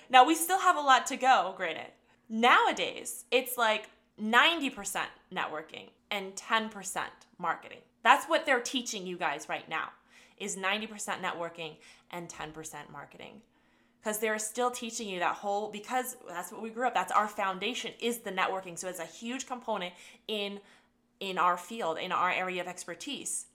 Now, 0.10 0.26
we 0.26 0.34
still 0.34 0.60
have 0.60 0.76
a 0.76 0.82
lot 0.82 1.06
to 1.08 1.18
go, 1.18 1.54
granted. 1.56 1.92
Nowadays, 2.28 3.26
it's 3.30 3.58
like 3.58 3.90
90% 4.20 5.04
networking 5.32 5.90
and 6.12 6.36
10% 6.36 7.02
marketing. 7.38 7.80
That's 8.04 8.26
what 8.26 8.46
they're 8.46 8.62
teaching 8.62 9.06
you 9.06 9.18
guys 9.18 9.48
right 9.50 9.68
now 9.70 9.90
is 10.38 10.56
90% 10.56 10.88
networking 11.22 11.76
and 12.12 12.30
10% 12.30 12.90
marketing. 12.92 13.42
Because 14.02 14.20
they're 14.20 14.40
still 14.40 14.72
teaching 14.72 15.10
you 15.10 15.20
that 15.20 15.36
whole 15.36 15.70
because 15.70 16.16
that's 16.28 16.54
what 16.54 16.62
we 16.62 16.70
grew 16.70 16.88
up 16.88 16.94
that's 16.94 17.12
our 17.12 17.28
foundation 17.28 17.92
is 18.00 18.20
the 18.20 18.32
networking. 18.32 18.80
So 18.80 18.88
it's 18.88 19.00
a 19.00 19.06
huge 19.06 19.46
component 19.46 19.94
in 20.28 20.62
in 21.20 21.38
our 21.38 21.58
field 21.58 21.98
in 21.98 22.14
our 22.14 22.32
area 22.32 22.62
of 22.62 22.68
expertise. 22.68 23.48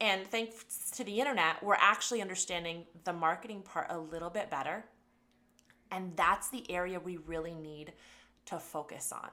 And 0.00 0.26
thanks 0.26 0.90
to 0.96 1.04
the 1.04 1.20
internet 1.20 1.62
we're 1.62 1.76
actually 1.78 2.20
understanding 2.20 2.84
the 3.04 3.12
marketing 3.12 3.62
part 3.62 3.86
a 3.90 3.98
little 3.98 4.30
bit 4.30 4.50
better. 4.50 4.84
And 5.92 6.16
that's 6.16 6.48
the 6.48 6.68
area 6.68 6.98
we 6.98 7.18
really 7.18 7.54
need 7.54 7.92
to 8.46 8.58
focus 8.58 9.12
on 9.12 9.30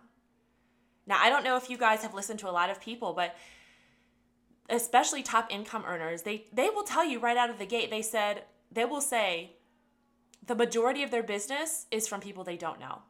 now 1.07 1.17
i 1.19 1.29
don't 1.29 1.43
know 1.43 1.57
if 1.57 1.69
you 1.69 1.77
guys 1.77 2.01
have 2.01 2.13
listened 2.13 2.39
to 2.39 2.49
a 2.49 2.51
lot 2.51 2.69
of 2.69 2.79
people 2.79 3.13
but 3.13 3.35
especially 4.69 5.23
top 5.23 5.51
income 5.51 5.83
earners 5.87 6.23
they 6.23 6.45
they 6.53 6.69
will 6.69 6.83
tell 6.83 7.05
you 7.05 7.19
right 7.19 7.37
out 7.37 7.49
of 7.49 7.57
the 7.57 7.65
gate 7.65 7.89
they 7.89 8.01
said 8.01 8.43
they 8.71 8.85
will 8.85 9.01
say 9.01 9.51
the 10.47 10.55
majority 10.55 11.03
of 11.03 11.11
their 11.11 11.23
business 11.23 11.85
is 11.91 12.07
from 12.07 12.21
people 12.21 12.43
they 12.43 12.57
don't 12.57 12.79
know. 12.79 13.01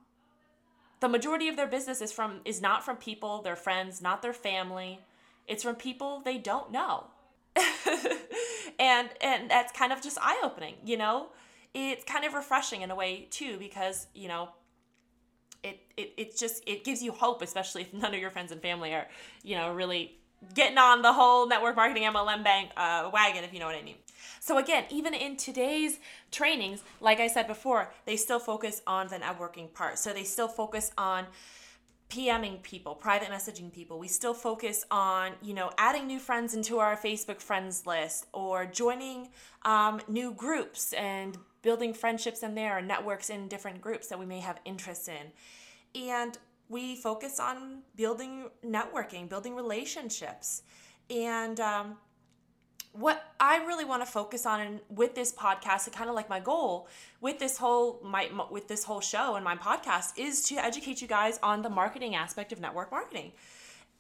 The 0.99 1.07
majority 1.07 1.47
of 1.47 1.55
their 1.55 1.67
business 1.67 2.01
is 2.01 2.11
from 2.11 2.41
is 2.43 2.61
not 2.61 2.83
from 2.83 2.97
people, 2.97 3.43
their 3.43 3.55
friends, 3.55 4.01
not 4.01 4.23
their 4.23 4.33
family. 4.33 4.99
It's 5.47 5.63
from 5.63 5.75
people 5.75 6.21
they 6.25 6.39
don't 6.39 6.71
know. 6.71 7.05
and 8.79 9.09
and 9.21 9.49
that's 9.49 9.71
kind 9.71 9.93
of 9.93 10.01
just 10.01 10.17
eye-opening, 10.19 10.75
you 10.83 10.97
know? 10.97 11.27
It's 11.75 12.03
kind 12.03 12.25
of 12.25 12.33
refreshing 12.33 12.81
in 12.81 12.89
a 12.89 12.95
way 12.95 13.27
too 13.29 13.57
because, 13.59 14.07
you 14.15 14.27
know, 14.27 14.49
it, 15.63 15.79
it 15.95 16.13
it 16.17 16.37
just 16.37 16.63
it 16.67 16.83
gives 16.83 17.01
you 17.01 17.11
hope, 17.11 17.41
especially 17.41 17.83
if 17.83 17.93
none 17.93 18.13
of 18.13 18.19
your 18.19 18.31
friends 18.31 18.51
and 18.51 18.61
family 18.61 18.93
are, 18.93 19.07
you 19.43 19.55
know, 19.55 19.73
really 19.73 20.17
getting 20.53 20.77
on 20.77 21.01
the 21.01 21.13
whole 21.13 21.47
network 21.47 21.75
marketing 21.75 22.03
MLM 22.03 22.43
bank 22.43 22.69
uh, 22.77 23.09
wagon, 23.11 23.43
if 23.43 23.53
you 23.53 23.59
know 23.59 23.65
what 23.65 23.75
I 23.75 23.81
mean. 23.81 23.95
So 24.39 24.57
again, 24.57 24.85
even 24.89 25.13
in 25.13 25.35
today's 25.35 25.99
trainings, 26.31 26.83
like 27.01 27.19
I 27.19 27.27
said 27.27 27.47
before, 27.47 27.91
they 28.05 28.15
still 28.15 28.39
focus 28.39 28.81
on 28.85 29.07
the 29.07 29.17
networking 29.17 29.73
part. 29.73 29.97
So 29.99 30.13
they 30.13 30.23
still 30.23 30.47
focus 30.47 30.91
on 30.97 31.25
PMing 32.09 32.61
people, 32.61 32.95
private 32.95 33.29
messaging 33.29 33.71
people. 33.71 33.99
We 33.99 34.07
still 34.07 34.33
focus 34.33 34.85
on, 34.89 35.33
you 35.41 35.53
know, 35.53 35.71
adding 35.77 36.07
new 36.07 36.19
friends 36.19 36.53
into 36.53 36.79
our 36.79 36.95
Facebook 36.95 37.41
friends 37.41 37.85
list 37.85 38.27
or 38.33 38.65
joining 38.65 39.29
um, 39.63 39.99
new 40.07 40.33
groups 40.33 40.93
and 40.93 41.37
building 41.61 41.93
friendships 41.93 42.43
in 42.43 42.55
there 42.55 42.77
and 42.77 42.87
networks 42.87 43.29
in 43.29 43.49
different 43.49 43.81
groups 43.81 44.07
that 44.07 44.17
we 44.17 44.25
may 44.25 44.39
have 44.39 44.59
interests 44.63 45.09
in. 45.09 46.01
And 46.01 46.37
we 46.69 46.95
focus 46.95 47.39
on 47.39 47.79
building 47.95 48.49
networking, 48.65 49.27
building 49.27 49.55
relationships. 49.55 50.63
And 51.09 51.59
um, 51.59 51.97
what 52.97 53.31
I 53.39 53.57
really 53.65 53.85
want 53.85 54.03
to 54.03 54.11
focus 54.11 54.45
on 54.45 54.79
with 54.89 55.13
this 55.13 55.31
podcast, 55.31 55.85
and 55.85 55.95
kind 55.95 56.09
of 56.09 56.15
like 56.15 56.29
my 56.29 56.39
goal 56.39 56.87
with 57.21 57.37
this 57.39 57.57
whole 57.57 57.99
my 58.03 58.29
with 58.49 58.67
this 58.67 58.83
whole 58.83 59.01
show 59.01 59.35
and 59.35 59.45
my 59.45 59.55
podcast, 59.55 60.17
is 60.17 60.43
to 60.49 60.55
educate 60.55 61.01
you 61.01 61.07
guys 61.07 61.39
on 61.43 61.61
the 61.61 61.69
marketing 61.69 62.15
aspect 62.15 62.51
of 62.51 62.59
network 62.59 62.91
marketing. 62.91 63.31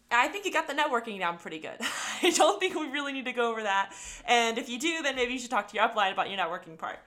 I 0.09 0.29
think 0.29 0.45
you 0.45 0.53
got 0.53 0.67
the 0.67 0.73
networking 0.73 1.19
down 1.19 1.37
pretty 1.37 1.59
good. 1.59 1.77
I 2.23 2.31
don't 2.31 2.59
think 2.59 2.75
we 2.75 2.87
really 2.87 3.11
need 3.11 3.25
to 3.25 3.33
go 3.33 3.51
over 3.51 3.63
that. 3.63 3.91
And 4.25 4.57
if 4.57 4.69
you 4.69 4.79
do, 4.79 5.03
then 5.03 5.15
maybe 5.15 5.33
you 5.33 5.39
should 5.39 5.51
talk 5.51 5.67
to 5.67 5.75
your 5.75 5.87
upline 5.87 6.13
about 6.13 6.29
your 6.29 6.39
networking 6.39 6.77
part. 6.77 6.99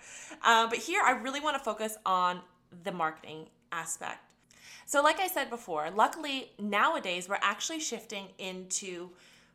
Um, 0.44 0.68
but 0.68 0.78
here, 0.78 1.00
I 1.02 1.12
really 1.12 1.40
want 1.40 1.56
to 1.56 1.64
focus 1.64 1.96
on 2.04 2.40
the 2.84 2.92
marketing 2.92 3.46
aspect. 3.72 4.18
So, 4.86 5.02
like 5.02 5.18
I 5.18 5.28
said 5.28 5.50
before, 5.50 5.90
luckily 5.90 6.52
nowadays 6.58 7.28
we're 7.28 7.38
actually 7.42 7.80
shifting 7.80 8.26
into 8.38 9.10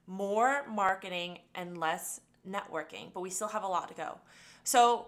more 0.08 0.66
marketing 0.70 1.40
and 1.54 1.78
less 1.78 2.22
networking, 2.48 3.12
but 3.14 3.22
we 3.22 3.30
still 3.30 3.48
have 3.48 3.64
a 3.64 3.68
lot 3.68 3.88
to 3.90 3.94
go. 3.94 4.18
So, 4.64 5.08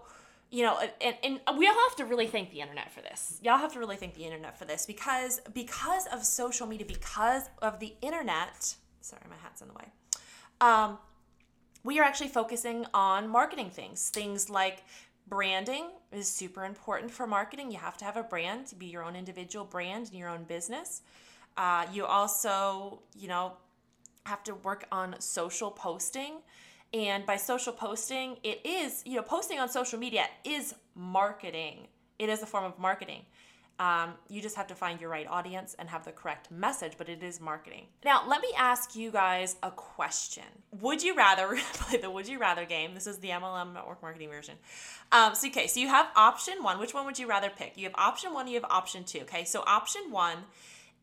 you 0.50 0.62
know, 0.62 0.78
and, 1.00 1.16
and 1.22 1.40
we 1.58 1.66
all 1.66 1.74
have 1.74 1.96
to 1.96 2.04
really 2.04 2.26
thank 2.26 2.50
the 2.50 2.60
internet 2.60 2.90
for 2.92 3.00
this. 3.00 3.38
Y'all 3.42 3.58
have 3.58 3.72
to 3.74 3.78
really 3.78 3.96
thank 3.96 4.14
the 4.14 4.24
internet 4.24 4.58
for 4.58 4.64
this 4.64 4.86
because 4.86 5.40
because 5.52 6.06
of 6.06 6.24
social 6.24 6.66
media, 6.66 6.86
because 6.86 7.44
of 7.60 7.80
the 7.80 7.94
internet. 8.00 8.74
Sorry, 9.00 9.22
my 9.28 9.36
hat's 9.42 9.60
in 9.60 9.68
the 9.68 9.74
way. 9.74 9.86
Um, 10.60 10.98
we 11.84 11.98
are 12.00 12.02
actually 12.02 12.28
focusing 12.28 12.86
on 12.92 13.28
marketing 13.28 13.70
things. 13.70 14.08
Things 14.08 14.50
like 14.50 14.84
branding 15.28 15.90
is 16.12 16.28
super 16.28 16.64
important 16.64 17.10
for 17.10 17.26
marketing. 17.26 17.70
You 17.70 17.78
have 17.78 17.96
to 17.98 18.04
have 18.04 18.16
a 18.16 18.22
brand 18.22 18.66
to 18.68 18.74
be 18.74 18.86
your 18.86 19.04
own 19.04 19.14
individual 19.16 19.64
brand 19.64 20.10
in 20.10 20.18
your 20.18 20.28
own 20.28 20.44
business. 20.44 21.02
Uh, 21.56 21.86
you 21.92 22.06
also, 22.06 23.00
you 23.16 23.28
know, 23.28 23.52
have 24.28 24.44
to 24.44 24.54
work 24.54 24.86
on 24.92 25.16
social 25.20 25.70
posting. 25.70 26.40
And 26.94 27.26
by 27.26 27.36
social 27.36 27.72
posting, 27.72 28.38
it 28.42 28.64
is, 28.64 29.02
you 29.04 29.16
know, 29.16 29.22
posting 29.22 29.58
on 29.58 29.68
social 29.68 29.98
media 29.98 30.24
is 30.44 30.74
marketing. 30.94 31.88
It 32.18 32.28
is 32.28 32.42
a 32.42 32.46
form 32.46 32.64
of 32.64 32.78
marketing. 32.78 33.22
Um, 33.80 34.14
you 34.28 34.42
just 34.42 34.56
have 34.56 34.66
to 34.68 34.74
find 34.74 35.00
your 35.00 35.08
right 35.08 35.26
audience 35.28 35.76
and 35.78 35.88
have 35.88 36.04
the 36.04 36.10
correct 36.10 36.50
message, 36.50 36.94
but 36.98 37.08
it 37.08 37.22
is 37.22 37.40
marketing. 37.40 37.86
Now, 38.04 38.24
let 38.26 38.42
me 38.42 38.48
ask 38.56 38.96
you 38.96 39.12
guys 39.12 39.54
a 39.62 39.70
question. 39.70 40.42
Would 40.80 41.02
you 41.02 41.14
rather 41.14 41.56
play 41.74 41.98
the 41.98 42.10
Would 42.10 42.26
You 42.26 42.40
Rather 42.40 42.64
game? 42.64 42.94
This 42.94 43.06
is 43.06 43.18
the 43.18 43.28
MLM 43.28 43.74
network 43.74 44.02
marketing 44.02 44.30
version. 44.30 44.56
Um, 45.12 45.36
so, 45.36 45.46
okay, 45.48 45.68
so 45.68 45.78
you 45.78 45.86
have 45.86 46.08
option 46.16 46.54
one. 46.62 46.80
Which 46.80 46.92
one 46.92 47.06
would 47.06 47.20
you 47.20 47.28
rather 47.28 47.50
pick? 47.50 47.74
You 47.76 47.84
have 47.84 47.94
option 47.94 48.34
one, 48.34 48.48
you 48.48 48.54
have 48.54 48.68
option 48.68 49.04
two. 49.04 49.20
Okay, 49.20 49.44
so 49.44 49.62
option 49.64 50.10
one 50.10 50.38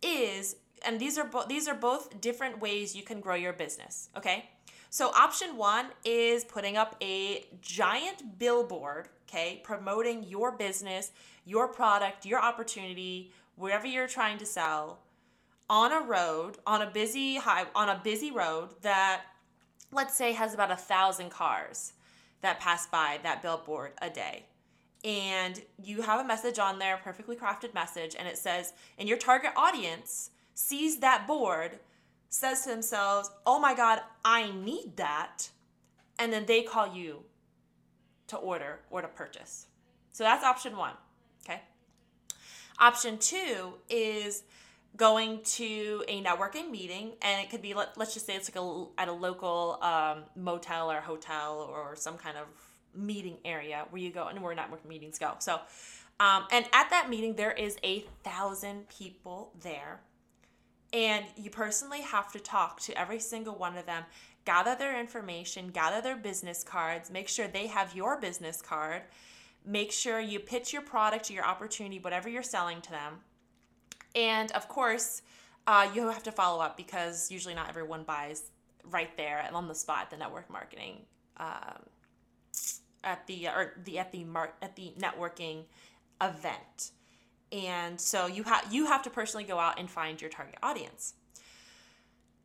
is 0.01 0.57
and 0.85 0.99
these 0.99 1.17
are 1.17 1.25
both 1.25 1.47
these 1.47 1.67
are 1.67 1.75
both 1.75 2.19
different 2.21 2.59
ways 2.59 2.95
you 2.95 3.03
can 3.03 3.19
grow 3.19 3.35
your 3.35 3.53
business 3.53 4.09
okay? 4.17 4.49
So 4.89 5.09
option 5.09 5.57
one 5.57 5.87
is 6.05 6.45
putting 6.45 6.77
up 6.77 6.95
a 7.01 7.45
giant 7.61 8.39
billboard 8.39 9.09
okay 9.29 9.61
promoting 9.63 10.23
your 10.23 10.51
business 10.51 11.11
your 11.45 11.67
product 11.67 12.25
your 12.25 12.41
opportunity 12.41 13.31
whatever 13.55 13.87
you're 13.87 14.07
trying 14.07 14.37
to 14.37 14.45
sell 14.45 14.99
on 15.69 15.91
a 15.91 15.99
road 15.99 16.57
on 16.65 16.81
a 16.81 16.89
busy 16.89 17.35
high 17.37 17.65
on 17.75 17.89
a 17.89 17.99
busy 18.03 18.31
road 18.31 18.69
that 18.81 19.23
let's 19.91 20.15
say 20.15 20.33
has 20.33 20.53
about 20.53 20.71
a 20.71 20.75
thousand 20.75 21.29
cars 21.29 21.93
that 22.41 22.59
pass 22.59 22.85
by 22.85 23.19
that 23.23 23.41
billboard 23.41 23.91
a 24.01 24.09
day. 24.09 24.45
And 25.03 25.61
you 25.81 26.01
have 26.01 26.19
a 26.19 26.27
message 26.27 26.59
on 26.59 26.79
there 26.79 26.97
perfectly 27.03 27.35
crafted 27.35 27.73
message 27.73 28.15
and 28.17 28.27
it 28.27 28.37
says 28.37 28.73
in 28.97 29.07
your 29.07 29.17
target 29.17 29.51
audience 29.55 30.31
sees 30.55 30.97
that 30.99 31.27
board, 31.27 31.77
says 32.29 32.63
to 32.63 32.69
themselves, 32.69 33.29
oh 33.45 33.59
my 33.59 33.75
God, 33.75 33.99
I 34.23 34.51
need 34.51 34.93
that. 34.95 35.49
And 36.17 36.33
then 36.33 36.45
they 36.47 36.63
call 36.63 36.95
you 36.95 37.23
to 38.27 38.37
order 38.37 38.79
or 38.89 39.01
to 39.01 39.07
purchase. 39.07 39.67
So 40.11 40.23
that's 40.23 40.43
option 40.43 40.75
one. 40.75 40.93
Okay. 41.43 41.61
Option 42.79 43.17
two 43.19 43.75
is 43.89 44.43
going 44.95 45.41
to 45.43 46.03
a 46.07 46.23
networking 46.23 46.71
meeting, 46.71 47.11
and 47.21 47.43
it 47.43 47.49
could 47.49 47.61
be 47.61 47.73
let, 47.73 47.97
us 47.97 48.13
just 48.13 48.25
say 48.25 48.35
it's 48.35 48.49
like 48.49 48.63
a, 48.63 48.85
at 48.97 49.09
a 49.09 49.13
local 49.13 49.77
um, 49.81 50.23
motel 50.37 50.89
or 50.89 51.01
hotel 51.01 51.69
or 51.69 51.97
some 51.97 52.17
kind 52.17 52.37
of 52.37 52.45
meeting 52.97 53.37
area 53.43 53.85
where 53.89 54.01
you 54.01 54.09
go 54.09 54.27
and 54.27 54.41
where 54.41 54.55
networking 54.55 54.87
meetings 54.87 55.19
go. 55.19 55.33
So, 55.39 55.59
um, 56.21 56.45
and 56.49 56.65
at 56.71 56.89
that 56.91 57.09
meeting, 57.09 57.35
there 57.35 57.51
is 57.51 57.77
a 57.83 58.05
thousand 58.23 58.87
people 58.87 59.51
there 59.61 59.99
and 60.93 61.25
you 61.35 61.49
personally 61.49 62.01
have 62.01 62.31
to 62.31 62.39
talk 62.39 62.79
to 62.81 62.99
every 62.99 63.19
single 63.19 63.55
one 63.55 63.77
of 63.77 63.85
them, 63.85 64.03
gather 64.45 64.75
their 64.75 64.99
information, 64.99 65.69
gather 65.69 66.01
their 66.01 66.15
business 66.15 66.63
cards, 66.63 67.11
make 67.11 67.27
sure 67.27 67.47
they 67.47 67.67
have 67.67 67.95
your 67.95 68.19
business 68.19 68.61
card, 68.61 69.01
make 69.65 69.91
sure 69.91 70.19
you 70.19 70.39
pitch 70.39 70.71
your 70.71 70.81
product, 70.81 71.29
your 71.29 71.45
opportunity, 71.45 71.99
whatever 71.99 72.29
you're 72.29 72.43
selling 72.43 72.81
to 72.81 72.91
them. 72.91 73.13
And 74.15 74.51
of 74.53 74.67
course, 74.67 75.21
uh, 75.67 75.89
you 75.93 76.07
have 76.09 76.23
to 76.23 76.31
follow 76.31 76.63
up 76.63 76.77
because 76.77 77.31
usually 77.31 77.55
not 77.55 77.69
everyone 77.69 78.03
buys 78.03 78.43
right 78.91 79.15
there 79.17 79.43
and 79.45 79.55
on 79.55 79.67
the 79.67 79.75
spot 79.75 80.09
the 80.11 80.17
network 80.17 80.49
marketing 80.49 80.99
um, 81.37 81.81
at 83.03 83.25
the 83.27 83.47
or 83.47 83.73
the 83.83 83.97
at 83.99 84.11
the 84.11 84.23
mar- 84.23 84.53
at 84.61 84.75
the 84.75 84.93
networking 84.99 85.63
event 86.21 86.91
and 87.51 87.99
so 87.99 88.27
you 88.27 88.43
have 88.43 88.67
you 88.71 88.85
have 88.85 89.03
to 89.03 89.09
personally 89.09 89.43
go 89.43 89.59
out 89.59 89.79
and 89.79 89.89
find 89.89 90.19
your 90.19 90.29
target 90.29 90.57
audience. 90.63 91.13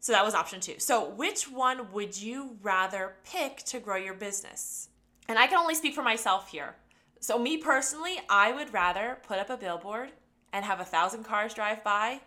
So 0.01 0.13
that 0.13 0.25
was 0.25 0.35
option 0.35 0.61
two. 0.61 0.79
So 0.79 1.11
which 1.11 1.51
one 1.51 1.93
would 1.93 2.21
you 2.21 2.57
rather 2.63 3.17
pick 3.25 3.59
to 3.65 3.81
grow 3.81 3.97
your 3.97 4.15
business? 4.15 4.89
And 5.29 5.39
i 5.39 5.47
can 5.47 5.59
only 5.59 5.75
speak 5.75 5.95
for 5.95 6.03
myself 6.03 6.51
here. 6.51 6.77
So 7.21 7.39
me 7.39 7.57
personally 7.59 8.21
i 8.29 8.53
would 8.53 8.73
rather 8.73 9.19
put 9.27 9.39
up 9.39 9.51
a 9.51 9.57
billboard 9.57 10.13
and 10.53 10.65
have 10.65 10.81
a 10.81 10.85
thousand 10.85 11.25
cars 11.25 11.55
drive 11.55 11.85
by 11.85 12.21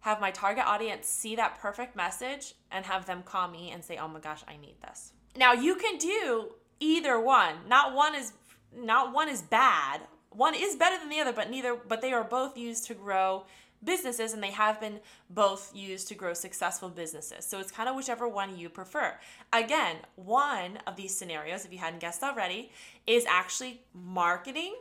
have 0.00 0.20
my 0.20 0.30
target 0.30 0.64
audience 0.64 1.08
see 1.08 1.34
that 1.34 1.58
perfect 1.58 1.96
message 1.96 2.54
and 2.70 2.84
have 2.84 3.06
them 3.06 3.22
call 3.24 3.48
me 3.48 3.72
and 3.72 3.84
say 3.84 3.98
oh 3.98 4.08
my 4.08 4.20
gosh 4.20 4.42
i 4.48 4.56
need 4.56 4.76
this. 4.82 5.12
Now 5.36 5.52
you 5.52 5.74
can 5.76 5.98
do 5.98 6.52
either 6.80 7.20
one. 7.20 7.54
Not 7.68 7.94
one 7.94 8.14
is 8.14 8.32
not 8.74 9.12
one 9.12 9.28
is 9.28 9.42
bad 9.42 10.02
one 10.36 10.54
is 10.54 10.76
better 10.76 10.98
than 10.98 11.08
the 11.08 11.20
other, 11.20 11.32
but 11.32 11.50
neither 11.50 11.74
but 11.74 12.00
they 12.00 12.12
are 12.12 12.24
both 12.24 12.56
used 12.56 12.86
to 12.86 12.94
grow 12.94 13.44
businesses 13.84 14.32
and 14.32 14.42
they 14.42 14.50
have 14.50 14.80
been 14.80 15.00
both 15.30 15.74
used 15.74 16.08
to 16.08 16.14
grow 16.14 16.34
successful 16.34 16.88
businesses. 16.88 17.44
So 17.46 17.60
it's 17.60 17.70
kind 17.70 17.88
of 17.88 17.96
whichever 17.96 18.28
one 18.28 18.58
you 18.58 18.68
prefer. 18.68 19.14
Again, 19.52 19.96
one 20.16 20.78
of 20.86 20.96
these 20.96 21.16
scenarios, 21.16 21.64
if 21.64 21.72
you 21.72 21.78
hadn't 21.78 22.00
guessed 22.00 22.22
already, 22.22 22.70
is 23.06 23.24
actually 23.26 23.82
marketing 23.94 24.74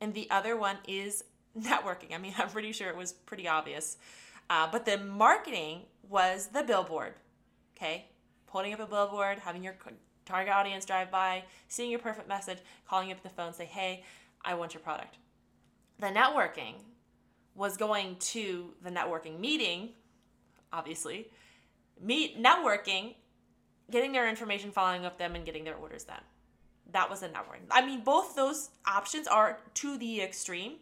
and 0.00 0.14
the 0.14 0.28
other 0.30 0.56
one 0.56 0.76
is 0.86 1.24
networking. 1.58 2.14
I 2.14 2.18
mean, 2.18 2.34
I'm 2.38 2.48
pretty 2.48 2.72
sure 2.72 2.88
it 2.88 2.96
was 2.96 3.12
pretty 3.12 3.48
obvious. 3.48 3.96
Uh, 4.50 4.68
but 4.70 4.84
the 4.84 4.98
marketing 4.98 5.82
was 6.08 6.48
the 6.48 6.62
billboard, 6.62 7.14
okay? 7.76 8.06
Putting 8.46 8.74
up 8.74 8.80
a 8.80 8.86
billboard, 8.86 9.38
having 9.38 9.64
your 9.64 9.76
target 10.26 10.52
audience 10.52 10.84
drive 10.84 11.10
by, 11.10 11.44
seeing 11.68 11.90
your 11.90 12.00
perfect 12.00 12.28
message, 12.28 12.58
calling 12.86 13.10
up 13.10 13.22
the 13.22 13.28
phone, 13.28 13.52
say, 13.52 13.64
hey, 13.64 14.04
I 14.44 14.54
want 14.54 14.74
your 14.74 14.80
product. 14.82 15.18
The 15.98 16.06
networking 16.06 16.74
was 17.54 17.76
going 17.76 18.16
to 18.16 18.74
the 18.82 18.90
networking 18.90 19.38
meeting, 19.38 19.90
obviously, 20.72 21.28
meet 22.00 22.42
networking, 22.42 23.14
getting 23.90 24.12
their 24.12 24.28
information, 24.28 24.70
following 24.70 25.04
up 25.04 25.18
them, 25.18 25.34
and 25.34 25.44
getting 25.44 25.64
their 25.64 25.76
orders 25.76 26.04
then. 26.04 26.20
That 26.92 27.08
was 27.08 27.20
the 27.20 27.28
networking. 27.28 27.66
I 27.70 27.84
mean, 27.84 28.02
both 28.02 28.34
those 28.34 28.70
options 28.86 29.26
are 29.26 29.60
to 29.74 29.96
the 29.96 30.20
extreme. 30.20 30.74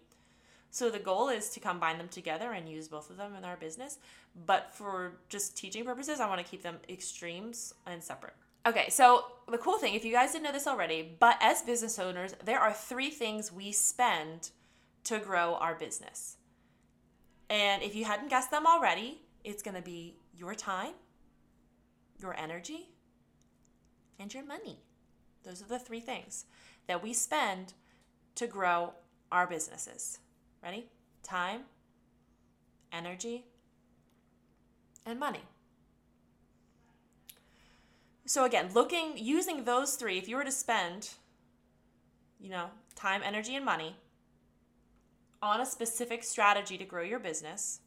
So 0.70 0.88
the 0.88 1.00
goal 1.00 1.28
is 1.28 1.50
to 1.50 1.60
combine 1.60 1.98
them 1.98 2.08
together 2.08 2.52
and 2.52 2.68
use 2.68 2.86
both 2.88 3.10
of 3.10 3.16
them 3.16 3.34
in 3.34 3.44
our 3.44 3.56
business. 3.56 3.98
But 4.46 4.72
for 4.72 5.18
just 5.28 5.56
teaching 5.56 5.84
purposes, 5.84 6.20
I 6.20 6.28
want 6.28 6.40
to 6.40 6.48
keep 6.48 6.62
them 6.62 6.78
extremes 6.88 7.74
and 7.86 8.02
separate. 8.02 8.34
Okay, 8.66 8.90
so 8.90 9.24
the 9.48 9.58
cool 9.58 9.78
thing, 9.78 9.94
if 9.94 10.04
you 10.04 10.12
guys 10.12 10.32
didn't 10.32 10.44
know 10.44 10.52
this 10.52 10.66
already, 10.66 11.16
but 11.18 11.38
as 11.40 11.62
business 11.62 11.98
owners, 11.98 12.34
there 12.44 12.60
are 12.60 12.72
three 12.72 13.10
things 13.10 13.50
we 13.50 13.72
spend 13.72 14.50
to 15.04 15.18
grow 15.18 15.54
our 15.54 15.74
business. 15.74 16.36
And 17.48 17.82
if 17.82 17.96
you 17.96 18.04
hadn't 18.04 18.28
guessed 18.28 18.50
them 18.50 18.66
already, 18.66 19.22
it's 19.44 19.62
going 19.62 19.76
to 19.76 19.82
be 19.82 20.16
your 20.36 20.54
time, 20.54 20.92
your 22.20 22.38
energy, 22.38 22.90
and 24.18 24.32
your 24.32 24.44
money. 24.44 24.78
Those 25.42 25.62
are 25.62 25.66
the 25.66 25.78
three 25.78 26.00
things 26.00 26.44
that 26.86 27.02
we 27.02 27.14
spend 27.14 27.72
to 28.34 28.46
grow 28.46 28.92
our 29.32 29.46
businesses. 29.46 30.18
Ready? 30.62 30.86
Time, 31.22 31.62
energy, 32.92 33.46
and 35.06 35.18
money. 35.18 35.42
So 38.30 38.44
again, 38.44 38.70
looking 38.74 39.14
using 39.16 39.64
those 39.64 39.96
three, 39.96 40.16
if 40.16 40.28
you 40.28 40.36
were 40.36 40.44
to 40.44 40.52
spend, 40.52 41.14
you 42.38 42.48
know, 42.48 42.66
time, 42.94 43.22
energy, 43.24 43.56
and 43.56 43.64
money 43.64 43.96
on 45.42 45.60
a 45.60 45.66
specific 45.66 46.22
strategy 46.22 46.78
to 46.78 46.84
grow 46.84 47.02
your 47.02 47.18
business, 47.18 47.80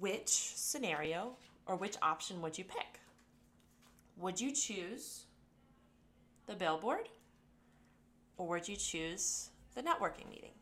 which 0.00 0.26
scenario 0.26 1.36
or 1.64 1.76
which 1.76 1.94
option 2.02 2.42
would 2.42 2.58
you 2.58 2.64
pick? 2.64 2.98
Would 4.16 4.40
you 4.40 4.50
choose 4.50 5.26
the 6.48 6.56
billboard 6.56 7.08
or 8.36 8.48
would 8.48 8.66
you 8.66 8.74
choose 8.74 9.50
the 9.76 9.82
networking 9.82 10.28
meeting? 10.28 10.54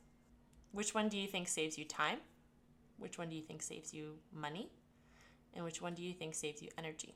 Which 0.73 0.95
one 0.95 1.09
do 1.09 1.17
you 1.17 1.27
think 1.27 1.49
saves 1.49 1.79
you 1.79 1.87
time? 1.87 2.19
Which 2.99 3.17
one 3.17 3.31
do 3.31 3.35
you 3.37 3.43
think 3.43 3.63
saves 3.63 3.95
you 3.95 4.17
money? 4.31 4.69
And 5.55 5.65
which 5.65 5.81
one 5.81 5.95
do 5.95 6.03
you 6.03 6.13
think 6.13 6.35
saves 6.35 6.61
you 6.61 6.69
energy? 6.77 7.15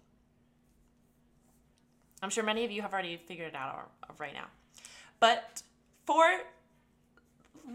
I'm 2.23 2.31
sure 2.31 2.45
many 2.45 2.65
of 2.65 2.71
you 2.71 2.83
have 2.83 2.93
already 2.93 3.17
figured 3.17 3.49
it 3.49 3.55
out 3.55 3.91
right 4.19 4.35
now. 4.35 4.47
But 5.21 5.63
for 6.05 6.25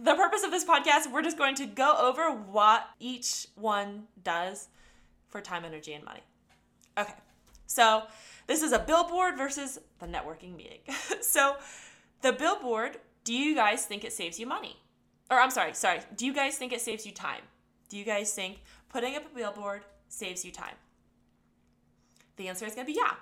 the 0.03 0.15
purpose 0.15 0.43
of 0.43 0.51
this 0.51 0.65
podcast, 0.65 1.11
we're 1.11 1.21
just 1.21 1.37
going 1.37 1.55
to 1.55 1.65
go 1.65 1.95
over 1.97 2.31
what 2.31 2.87
each 2.99 3.47
one 3.55 4.03
does 4.23 4.67
for 5.29 5.41
time, 5.41 5.65
energy, 5.65 5.93
and 5.93 6.03
money. 6.03 6.21
Okay, 6.97 7.13
so 7.67 8.03
this 8.47 8.61
is 8.61 8.71
a 8.71 8.79
billboard 8.79 9.37
versus 9.37 9.79
the 9.99 10.05
networking 10.07 10.55
meeting. 10.55 10.79
so, 11.21 11.55
the 12.21 12.33
billboard, 12.33 12.97
do 13.23 13.33
you 13.33 13.55
guys 13.55 13.85
think 13.85 14.03
it 14.03 14.13
saves 14.13 14.39
you 14.39 14.45
money? 14.45 14.77
Or 15.31 15.39
I'm 15.39 15.51
sorry, 15.51 15.73
sorry, 15.73 16.01
do 16.15 16.25
you 16.25 16.33
guys 16.33 16.57
think 16.57 16.73
it 16.73 16.81
saves 16.81 17.05
you 17.05 17.11
time? 17.11 17.41
Do 17.89 17.97
you 17.97 18.03
guys 18.03 18.33
think 18.33 18.59
putting 18.89 19.15
up 19.15 19.23
a 19.31 19.35
billboard 19.35 19.83
saves 20.09 20.43
you 20.45 20.51
time? 20.51 20.75
The 22.37 22.47
answer 22.47 22.65
is 22.65 22.75
going 22.75 22.87
to 22.87 22.93
be 22.93 22.99
yeah. 22.99 23.13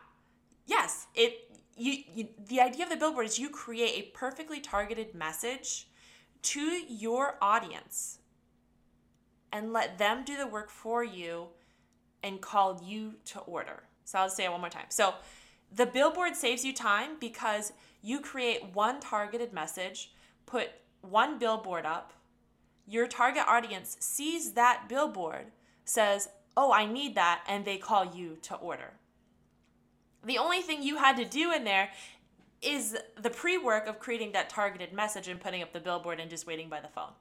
Yes, 0.65 1.08
it 1.15 1.48
you, 1.75 2.03
you 2.13 2.27
the 2.48 2.62
idea 2.62 2.84
of 2.84 2.89
the 2.89 2.98
billboard 2.98 3.25
is 3.25 3.39
you 3.39 3.50
create 3.50 3.98
a 3.98 4.18
perfectly 4.18 4.60
targeted 4.60 5.15
message 5.15 5.88
to 6.44 6.62
your 6.62 7.38
audience 7.41 8.20
and 9.51 9.74
let 9.74 9.98
them 9.98 10.24
do 10.24 10.38
the 10.38 10.48
work 10.48 10.70
for 10.70 11.03
you 11.03 11.48
and 12.24 12.41
call 12.41 12.82
you 12.84 13.15
to 13.25 13.39
order. 13.39 13.84
So 14.06 14.20
I'll 14.20 14.30
say 14.30 14.46
it 14.46 14.51
one 14.51 14.62
more 14.62 14.70
time. 14.70 14.86
So 14.89 15.15
the 15.74 15.86
billboard 15.86 16.36
saves 16.36 16.65
you 16.65 16.74
time 16.74 17.12
because 17.20 17.74
you 18.01 18.20
create 18.20 18.74
one 18.74 19.00
targeted 19.00 19.53
message, 19.53 20.13
put 20.46 20.70
one 21.01 21.39
billboard 21.39 21.86
up, 21.86 22.13
your 22.88 23.08
target 23.08 23.44
audience 23.48 23.98
sees 24.00 24.53
that 24.53 24.86
billboard, 24.89 25.48
says, 25.86 26.30
Oh, 26.58 26.74
I 26.74 26.86
need 26.86 27.15
that, 27.15 27.44
and 27.48 27.63
they 27.63 27.77
call 27.77 28.13
you 28.13 28.38
to 28.41 28.56
order. 28.56 28.91
The 30.24 30.38
only 30.38 30.62
thing 30.62 30.84
you 30.84 30.98
had 30.98 31.18
to 31.18 31.25
do 31.25 31.51
in 31.51 31.63
there 31.63 31.90
is 32.62 32.98
the 33.20 33.30
pre 33.30 33.58
work 33.58 33.88
of 33.88 34.00
creating 34.00 34.34
that 34.34 34.50
targeted 34.50 34.94
message 34.94 35.28
and 35.28 35.40
putting 35.40 35.63
up 35.63 35.74
the 35.74 35.80
billboard 35.80 36.20
and 36.20 36.30
just 36.30 36.46
waiting 36.46 36.70
by 36.70 36.80
the 36.80 36.88
phone. 36.88 37.12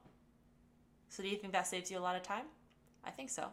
So, 1.09 1.23
do 1.23 1.29
you 1.29 1.37
think 1.37 1.53
that 1.53 1.67
saves 1.67 1.89
you 1.91 1.97
a 1.97 1.99
lot 1.99 2.15
of 2.15 2.23
time? 2.23 2.45
I 3.03 3.09
think 3.09 3.29
so. 3.29 3.47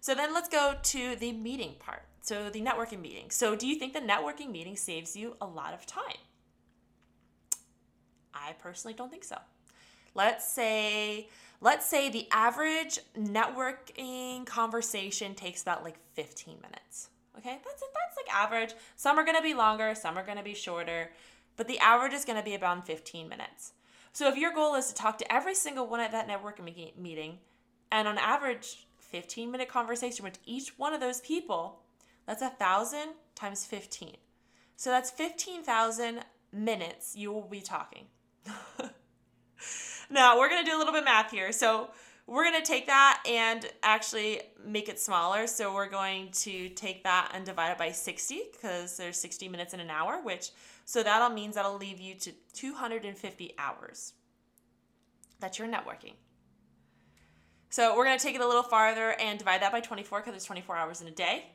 So 0.00 0.14
then 0.14 0.32
let's 0.32 0.48
go 0.48 0.76
to 0.82 1.16
the 1.16 1.32
meeting 1.32 1.74
part. 1.78 2.02
So 2.22 2.50
the 2.50 2.60
networking 2.60 3.00
meeting. 3.00 3.30
So 3.30 3.54
do 3.54 3.66
you 3.66 3.76
think 3.76 3.92
the 3.92 4.00
networking 4.00 4.50
meeting 4.50 4.76
saves 4.76 5.14
you 5.14 5.36
a 5.40 5.46
lot 5.46 5.74
of 5.74 5.86
time? 5.86 6.16
I 8.34 8.52
personally 8.58 8.94
don't 8.94 9.10
think 9.10 9.24
so. 9.24 9.36
Let's 10.14 10.50
say 10.50 11.28
let's 11.60 11.86
say 11.86 12.08
the 12.08 12.26
average 12.32 12.98
networking 13.18 14.46
conversation 14.46 15.34
takes 15.34 15.62
about 15.62 15.84
like 15.84 15.98
15 16.14 16.56
minutes. 16.62 17.10
Okay? 17.40 17.58
That's 17.64 17.80
that's 17.80 18.16
like 18.16 18.34
average. 18.34 18.74
Some 18.96 19.18
are 19.18 19.24
to 19.36 19.42
be 19.42 19.54
longer, 19.54 19.94
some 19.94 20.16
are 20.16 20.24
to 20.38 20.44
be 20.44 20.54
shorter, 20.54 21.10
but 21.56 21.68
the 21.68 21.78
average 21.78 22.12
is 22.12 22.24
to 22.38 22.44
be 22.44 22.54
about 22.54 22.86
15 22.86 23.28
minutes. 23.28 23.72
So 24.12 24.28
if 24.28 24.36
your 24.36 24.52
goal 24.52 24.74
is 24.74 24.88
to 24.88 24.94
talk 24.94 25.18
to 25.18 25.32
every 25.32 25.54
single 25.54 25.86
one 25.86 26.00
at 26.00 26.12
that 26.12 26.28
networking 26.28 26.96
meeting 26.96 27.38
and 27.90 28.08
on 28.08 28.18
average 28.18 28.86
15 28.98 29.50
minute 29.50 29.68
conversation 29.68 30.24
with 30.24 30.38
each 30.44 30.78
one 30.78 30.92
of 30.92 31.00
those 31.00 31.20
people, 31.20 31.80
that's 32.26 32.42
a 32.42 32.50
thousand 32.50 33.14
times 33.34 33.64
15. 33.64 34.16
So 34.76 34.90
that's 34.90 35.10
15,000 35.10 36.20
minutes 36.52 37.16
you 37.16 37.32
will 37.32 37.42
be 37.42 37.60
talking. 37.60 38.04
now 40.10 40.38
we're 40.38 40.48
to 40.64 40.70
do 40.70 40.76
a 40.76 40.78
little 40.78 40.92
bit 40.92 41.04
math 41.04 41.30
here. 41.30 41.52
So 41.52 41.90
we're 42.30 42.44
going 42.44 42.62
to 42.62 42.66
take 42.66 42.86
that 42.86 43.20
and 43.28 43.66
actually 43.82 44.40
make 44.64 44.88
it 44.88 45.00
smaller. 45.00 45.48
So 45.48 45.74
we're 45.74 45.88
going 45.88 46.30
to 46.30 46.68
take 46.68 47.02
that 47.02 47.32
and 47.34 47.44
divide 47.44 47.72
it 47.72 47.78
by 47.78 47.90
60 47.90 48.42
because 48.52 48.96
there's 48.96 49.18
60 49.18 49.48
minutes 49.48 49.74
in 49.74 49.80
an 49.80 49.90
hour, 49.90 50.22
which 50.22 50.50
so 50.84 51.02
that'll 51.02 51.30
means 51.30 51.56
that'll 51.56 51.76
leave 51.76 52.00
you 52.00 52.14
to 52.14 52.32
250 52.52 53.54
hours 53.58 54.12
that 55.40 55.58
you're 55.58 55.66
networking. 55.66 56.12
So 57.68 57.96
we're 57.96 58.04
going 58.04 58.18
to 58.18 58.24
take 58.24 58.36
it 58.36 58.40
a 58.40 58.46
little 58.46 58.62
farther 58.62 59.16
and 59.20 59.36
divide 59.36 59.62
that 59.62 59.72
by 59.72 59.80
24 59.80 60.20
because 60.20 60.32
there's 60.32 60.44
24 60.44 60.76
hours 60.76 61.00
in 61.00 61.08
a 61.08 61.12
day. 61.12 61.46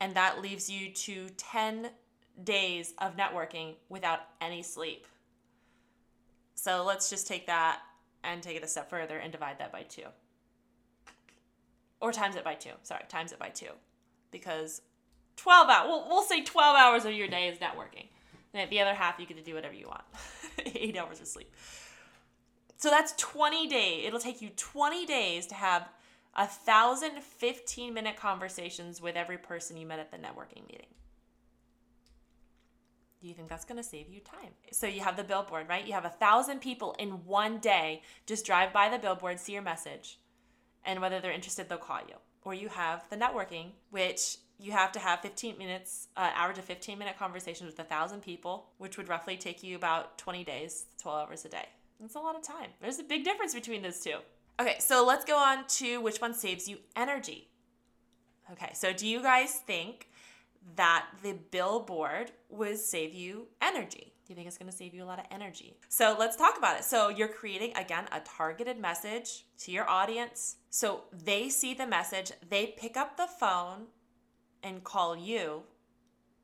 And 0.00 0.16
that 0.16 0.42
leaves 0.42 0.68
you 0.68 0.90
to 0.90 1.28
10 1.36 1.90
days 2.42 2.92
of 2.98 3.16
networking 3.16 3.74
without 3.88 4.20
any 4.40 4.64
sleep. 4.64 5.06
So 6.56 6.84
let's 6.84 7.08
just 7.08 7.28
take 7.28 7.46
that 7.46 7.82
and 8.24 8.42
take 8.42 8.56
it 8.56 8.64
a 8.64 8.68
step 8.68 8.90
further 8.90 9.18
and 9.18 9.32
divide 9.32 9.58
that 9.58 9.72
by 9.72 9.82
two. 9.82 10.06
Or 12.00 12.12
times 12.12 12.36
it 12.36 12.44
by 12.44 12.54
two. 12.54 12.70
Sorry, 12.82 13.04
times 13.08 13.32
it 13.32 13.38
by 13.38 13.48
two. 13.48 13.70
Because 14.30 14.82
12 15.36 15.68
hours, 15.68 15.86
we'll, 15.88 16.08
we'll 16.08 16.22
say 16.22 16.42
12 16.42 16.76
hours 16.76 17.04
of 17.04 17.12
your 17.12 17.28
day 17.28 17.48
is 17.48 17.58
networking. 17.58 18.06
And 18.54 18.68
the 18.70 18.80
other 18.80 18.94
half, 18.94 19.18
you 19.18 19.26
get 19.26 19.36
to 19.36 19.42
do 19.42 19.54
whatever 19.54 19.74
you 19.74 19.86
want. 19.86 20.02
Eight 20.74 20.96
hours 20.96 21.20
of 21.20 21.26
sleep. 21.26 21.52
So 22.76 22.90
that's 22.90 23.14
20 23.16 23.68
days. 23.68 24.06
It'll 24.06 24.18
take 24.18 24.42
you 24.42 24.50
20 24.56 25.06
days 25.06 25.46
to 25.46 25.54
have 25.54 25.88
a 26.34 26.46
thousand 26.46 27.22
15 27.22 27.94
minute 27.94 28.16
conversations 28.16 29.00
with 29.00 29.16
every 29.16 29.38
person 29.38 29.76
you 29.76 29.86
met 29.86 29.98
at 29.98 30.10
the 30.10 30.16
networking 30.16 30.66
meeting. 30.66 30.88
Do 33.22 33.28
you 33.28 33.34
think 33.34 33.48
that's 33.48 33.64
going 33.64 33.76
to 33.76 33.84
save 33.84 34.08
you 34.08 34.18
time? 34.18 34.50
So 34.72 34.88
you 34.88 35.00
have 35.00 35.16
the 35.16 35.22
billboard, 35.22 35.68
right? 35.68 35.86
You 35.86 35.92
have 35.92 36.04
a 36.04 36.08
thousand 36.08 36.60
people 36.60 36.96
in 36.98 37.24
one 37.24 37.58
day 37.58 38.02
just 38.26 38.44
drive 38.44 38.72
by 38.72 38.88
the 38.88 38.98
billboard, 38.98 39.38
see 39.38 39.52
your 39.52 39.62
message, 39.62 40.18
and 40.84 41.00
whether 41.00 41.20
they're 41.20 41.30
interested, 41.30 41.68
they'll 41.68 41.78
call 41.78 42.00
you. 42.00 42.16
Or 42.44 42.52
you 42.52 42.68
have 42.68 43.08
the 43.10 43.16
networking, 43.16 43.70
which 43.90 44.38
you 44.58 44.72
have 44.72 44.90
to 44.92 44.98
have 44.98 45.20
15 45.20 45.56
minutes, 45.56 46.08
uh, 46.16 46.30
average 46.34 46.58
of 46.58 46.64
15 46.64 46.98
minute 46.98 47.16
conversations 47.16 47.70
with 47.70 47.78
a 47.78 47.84
thousand 47.84 48.22
people, 48.22 48.70
which 48.78 48.96
would 48.96 49.08
roughly 49.08 49.36
take 49.36 49.62
you 49.62 49.76
about 49.76 50.18
20 50.18 50.42
days, 50.42 50.86
12 51.00 51.28
hours 51.28 51.44
a 51.44 51.48
day. 51.48 51.68
That's 52.00 52.16
a 52.16 52.18
lot 52.18 52.34
of 52.34 52.42
time. 52.42 52.70
There's 52.80 52.98
a 52.98 53.04
big 53.04 53.22
difference 53.22 53.54
between 53.54 53.82
those 53.82 54.00
two. 54.00 54.16
Okay, 54.58 54.76
so 54.80 55.06
let's 55.06 55.24
go 55.24 55.36
on 55.36 55.64
to 55.68 56.00
which 56.00 56.20
one 56.20 56.34
saves 56.34 56.68
you 56.68 56.78
energy. 56.96 57.48
Okay, 58.50 58.72
so 58.74 58.92
do 58.92 59.06
you 59.06 59.22
guys 59.22 59.60
think 59.64 60.08
that 60.76 61.06
the 61.22 61.34
billboard 61.50 62.32
would 62.48 62.78
save 62.78 63.14
you 63.14 63.48
energy? 63.60 64.12
Do 64.24 64.32
you 64.32 64.36
think 64.36 64.46
it's 64.46 64.58
going 64.58 64.70
to 64.70 64.76
save 64.76 64.94
you 64.94 65.02
a 65.02 65.04
lot 65.04 65.18
of 65.18 65.26
energy? 65.30 65.76
So 65.88 66.16
let's 66.18 66.36
talk 66.36 66.56
about 66.56 66.78
it. 66.78 66.84
So 66.84 67.08
you're 67.08 67.28
creating, 67.28 67.72
again, 67.76 68.04
a 68.12 68.20
targeted 68.20 68.78
message 68.78 69.44
to 69.58 69.72
your 69.72 69.88
audience. 69.88 70.56
So 70.70 71.04
they 71.12 71.48
see 71.48 71.74
the 71.74 71.86
message, 71.86 72.32
they 72.48 72.74
pick 72.76 72.96
up 72.96 73.16
the 73.16 73.26
phone 73.26 73.86
and 74.62 74.84
call 74.84 75.16
you 75.16 75.64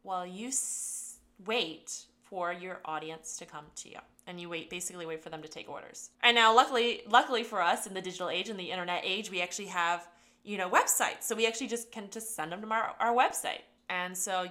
while 0.03 0.27
you 0.27 0.49
s- 0.49 1.19
wait 1.47 2.07
for 2.23 2.53
your 2.53 2.81
audience 2.85 3.37
to 3.39 3.47
come 3.47 3.67
to 3.77 3.89
you 3.89 3.99
and 4.27 4.41
you 4.41 4.49
wait 4.49 4.69
basically 4.69 5.07
wait 5.07 5.23
for 5.23 5.31
them 5.31 5.41
to 5.43 5.49
take 5.49 5.69
orders. 5.69 6.11
And 6.23 6.35
now 6.35 6.55
luckily 6.55 7.03
luckily 7.09 7.43
for 7.45 7.63
us 7.63 7.87
in 7.87 7.95
the 7.95 8.03
digital 8.03 8.29
age 8.29 8.49
and 8.49 8.59
the 8.59 8.71
internet 8.71 9.03
age, 9.05 9.31
we 9.31 9.41
actually 9.41 9.69
have, 9.69 10.07
you 10.45 10.59
know, 10.59 10.69
websites. 10.69 11.23
So 11.23 11.35
we 11.35 11.47
actually 11.47 11.69
just 11.69 11.91
can 11.91 12.11
just 12.11 12.35
send 12.37 12.53
them 12.53 12.61
to 12.61 12.69
our, 12.69 12.95
our 13.01 13.15
website. 13.15 13.63
And 13.89 14.17
so 14.17 14.47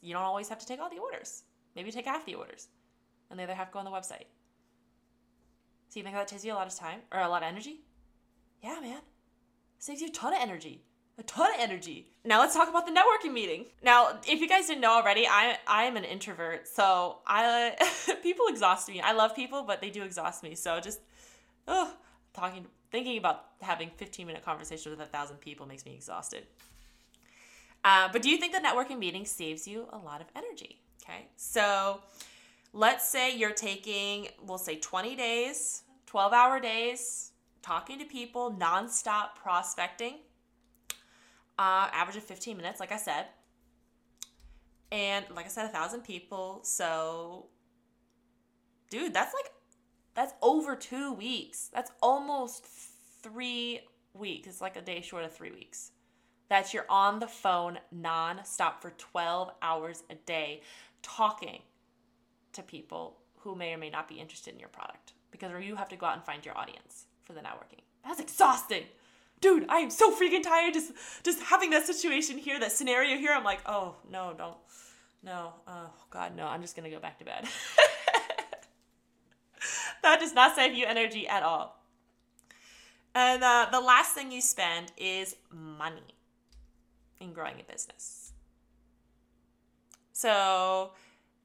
you 0.00 0.12
don't 0.12 0.22
always 0.22 0.48
have 0.48 0.58
to 0.58 0.66
take 0.66 0.80
all 0.80 0.90
the 0.90 0.98
orders. 0.98 1.44
Maybe 1.74 1.90
take 1.90 2.06
half 2.06 2.26
the 2.26 2.34
orders. 2.34 2.68
And 3.30 3.38
the 3.38 3.44
other 3.44 3.54
half 3.54 3.72
go 3.72 3.78
on 3.78 3.84
the 3.84 3.90
website. 3.90 4.26
So 5.88 6.00
you 6.00 6.02
think 6.02 6.14
that 6.14 6.28
takes 6.28 6.44
you 6.44 6.52
a 6.52 6.54
lot 6.54 6.66
of 6.66 6.74
time 6.74 7.00
or 7.12 7.20
a 7.20 7.28
lot 7.28 7.42
of 7.42 7.48
energy? 7.48 7.80
Yeah, 8.62 8.78
man. 8.80 9.00
saves 9.78 10.00
you 10.00 10.08
a 10.08 10.10
ton 10.10 10.34
of 10.34 10.40
energy 10.40 10.84
a 11.18 11.22
ton 11.24 11.52
of 11.54 11.60
energy. 11.60 12.08
Now 12.24 12.40
let's 12.40 12.54
talk 12.54 12.68
about 12.68 12.86
the 12.86 12.92
networking 12.92 13.32
meeting. 13.32 13.66
Now, 13.82 14.18
if 14.26 14.40
you 14.40 14.48
guys 14.48 14.66
didn't 14.66 14.80
know 14.80 14.92
already, 14.92 15.26
I 15.26 15.58
I 15.66 15.84
am 15.84 15.96
an 15.96 16.04
introvert, 16.04 16.68
so 16.68 17.18
I 17.26 17.76
people 18.22 18.46
exhaust 18.48 18.88
me. 18.88 19.00
I 19.00 19.12
love 19.12 19.34
people, 19.34 19.62
but 19.62 19.80
they 19.80 19.90
do 19.90 20.02
exhaust 20.02 20.42
me. 20.42 20.54
So 20.54 20.80
just 20.80 21.00
oh, 21.68 21.92
talking 22.32 22.66
thinking 22.90 23.18
about 23.18 23.44
having 23.60 23.90
15 23.96 24.26
minute 24.26 24.44
conversations 24.44 24.90
with 24.96 25.00
a 25.06 25.10
thousand 25.10 25.36
people 25.36 25.66
makes 25.66 25.84
me 25.84 25.94
exhausted. 25.94 26.46
Uh, 27.84 28.08
but 28.12 28.22
do 28.22 28.30
you 28.30 28.38
think 28.38 28.52
the 28.52 28.60
networking 28.60 28.98
meeting 28.98 29.24
saves 29.24 29.66
you 29.66 29.86
a 29.92 29.98
lot 29.98 30.20
of 30.20 30.28
energy? 30.36 30.80
Okay, 31.02 31.26
so 31.36 32.00
let's 32.72 33.08
say 33.08 33.36
you're 33.36 33.50
taking, 33.50 34.28
we'll 34.46 34.58
say 34.58 34.76
20 34.76 35.16
days, 35.16 35.82
12 36.06 36.32
hour 36.32 36.60
days, 36.60 37.32
talking 37.60 37.98
to 37.98 38.04
people, 38.04 38.56
nonstop 38.58 39.34
prospecting, 39.34 40.18
uh, 41.58 41.88
average 41.92 42.16
of 42.16 42.24
15 42.24 42.56
minutes, 42.56 42.78
like 42.80 42.92
I 42.92 42.96
said. 42.96 43.26
And 44.92 45.24
like 45.34 45.46
I 45.46 45.48
said, 45.48 45.64
a 45.64 45.68
thousand 45.68 46.02
people. 46.02 46.60
So, 46.64 47.46
dude, 48.90 49.14
that's 49.14 49.32
like, 49.32 49.50
that's 50.14 50.34
over 50.42 50.76
two 50.76 51.14
weeks. 51.14 51.70
That's 51.72 51.90
almost 52.02 52.64
three 53.22 53.80
weeks. 54.12 54.48
It's 54.48 54.60
like 54.60 54.76
a 54.76 54.82
day 54.82 55.00
short 55.00 55.24
of 55.24 55.32
three 55.32 55.50
weeks. 55.50 55.92
That 56.52 56.74
you're 56.74 56.84
on 56.90 57.18
the 57.18 57.26
phone 57.26 57.78
non-stop 57.90 58.82
for 58.82 58.90
12 58.90 59.52
hours 59.62 60.02
a 60.10 60.16
day 60.16 60.60
talking 61.00 61.62
to 62.52 62.62
people 62.62 63.16
who 63.38 63.54
may 63.54 63.72
or 63.72 63.78
may 63.78 63.88
not 63.88 64.06
be 64.06 64.16
interested 64.16 64.52
in 64.52 64.60
your 64.60 64.68
product 64.68 65.14
because 65.30 65.50
you 65.64 65.76
have 65.76 65.88
to 65.88 65.96
go 65.96 66.04
out 66.04 66.16
and 66.16 66.22
find 66.22 66.44
your 66.44 66.54
audience 66.58 67.06
for 67.22 67.32
the 67.32 67.40
networking. 67.40 67.80
That's 68.04 68.20
exhausting. 68.20 68.82
Dude, 69.40 69.64
I 69.70 69.78
am 69.78 69.88
so 69.88 70.14
freaking 70.14 70.42
tired 70.42 70.74
just 70.74 70.92
just 71.24 71.40
having 71.40 71.70
that 71.70 71.86
situation 71.86 72.36
here, 72.36 72.60
that 72.60 72.72
scenario 72.72 73.16
here. 73.16 73.32
I'm 73.32 73.44
like, 73.44 73.60
"Oh, 73.64 73.94
no, 74.10 74.34
don't. 74.36 74.58
No. 75.22 75.54
Oh, 75.66 75.90
god, 76.10 76.36
no. 76.36 76.46
I'm 76.46 76.60
just 76.60 76.76
to 76.76 76.90
go 76.90 77.00
back 77.00 77.18
to 77.20 77.24
bed." 77.24 77.44
that 80.02 80.20
does 80.20 80.34
not 80.34 80.54
save 80.54 80.74
you 80.74 80.84
energy 80.84 81.26
at 81.26 81.42
all. 81.42 81.80
And 83.14 83.42
uh, 83.42 83.68
the 83.72 83.80
last 83.80 84.14
thing 84.14 84.30
you 84.30 84.42
spend 84.42 84.92
is 84.98 85.34
money 85.50 86.12
in 87.22 87.32
growing 87.32 87.60
a 87.60 87.72
business. 87.72 88.32
So, 90.12 90.92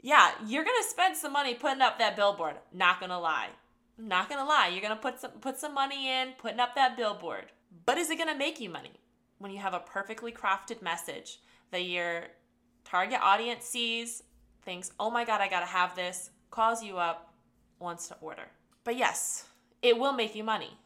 yeah, 0.02 0.32
you're 0.46 0.64
gonna 0.64 0.84
spend 0.84 1.16
some 1.18 1.34
money 1.34 1.54
putting 1.56 1.82
up 1.82 1.98
that 2.00 2.16
billboard. 2.16 2.56
Not 2.74 3.00
gonna 3.00 3.20
lie. 3.20 3.50
Not 3.98 4.30
gonna 4.30 4.46
lie. 4.46 4.68
You're 4.68 4.82
gonna 4.82 4.96
put 4.96 5.20
some 5.20 5.32
put 5.32 5.58
some 5.58 5.74
money 5.74 6.10
in 6.10 6.34
putting 6.38 6.60
up 6.60 6.76
that 6.76 6.98
billboard. 6.98 7.46
But 7.86 7.98
is 7.98 8.10
it 8.10 8.18
gonna 8.18 8.38
make 8.38 8.60
you 8.60 8.70
money 8.70 9.00
when 9.40 9.52
you 9.52 9.60
have 9.60 9.74
a 9.74 9.80
perfectly 9.80 10.32
crafted 10.32 10.82
message 10.82 11.40
that 11.72 11.84
your 11.84 12.28
target 12.84 13.20
audience 13.22 13.66
sees, 13.66 14.24
thinks, 14.64 14.92
"Oh 15.00 15.10
my 15.10 15.26
god, 15.26 15.42
I 15.42 15.48
gotta 15.48 15.66
have 15.66 15.96
this," 15.96 16.30
calls 16.52 16.84
you 16.84 16.98
up, 16.98 17.34
wants 17.80 18.08
to 18.10 18.18
order. 18.22 18.52
But 18.84 18.96
yes, 18.96 19.48
it 19.82 19.98
will 19.98 20.14
make 20.14 20.36
you 20.36 20.44
money. 20.44 20.78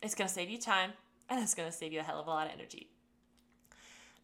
It's 0.00 0.14
gonna 0.14 0.28
save 0.28 0.50
you 0.50 0.58
time 0.58 0.94
and 1.28 1.42
it's 1.42 1.54
gonna 1.54 1.72
save 1.72 1.92
you 1.92 2.00
a 2.00 2.02
hell 2.02 2.20
of 2.20 2.26
a 2.26 2.30
lot 2.30 2.46
of 2.46 2.52
energy. 2.52 2.90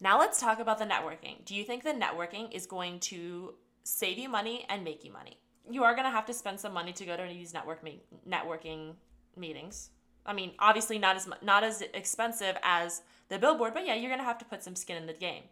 Now 0.03 0.19
let's 0.19 0.37
talk 0.37 0.59
about 0.59 0.79
the 0.79 0.85
networking. 0.85 1.45
Do 1.45 1.55
you 1.55 1.63
think 1.63 1.83
the 1.83 1.93
networking 1.93 2.53
is 2.53 2.65
going 2.65 2.99
to 3.11 3.53
save 3.85 4.17
you 4.17 4.27
money 4.27 4.65
and 4.67 4.83
make 4.83 5.05
you 5.05 5.13
money? 5.13 5.37
You 5.71 5.85
are 5.85 5.93
going 5.93 6.03
to 6.03 6.11
have 6.11 6.25
to 6.25 6.33
spend 6.33 6.59
some 6.59 6.73
money 6.73 6.91
to 6.91 7.05
go 7.05 7.15
to 7.15 7.23
these 7.23 7.53
network 7.53 7.81
me- 7.81 8.03
networking 8.29 8.95
meetings. 9.37 9.91
I 10.25 10.33
mean, 10.33 10.51
obviously 10.59 10.99
not 10.99 11.15
as 11.15 11.29
not 11.41 11.63
as 11.63 11.81
expensive 11.93 12.57
as 12.63 13.01
the 13.29 13.39
billboard, 13.39 13.73
but 13.73 13.85
yeah, 13.85 13.95
you're 13.95 14.09
going 14.09 14.19
to 14.19 14.25
have 14.25 14.39
to 14.39 14.45
put 14.45 14.61
some 14.61 14.75
skin 14.75 14.97
in 14.97 15.05
the 15.07 15.13
game. 15.13 15.43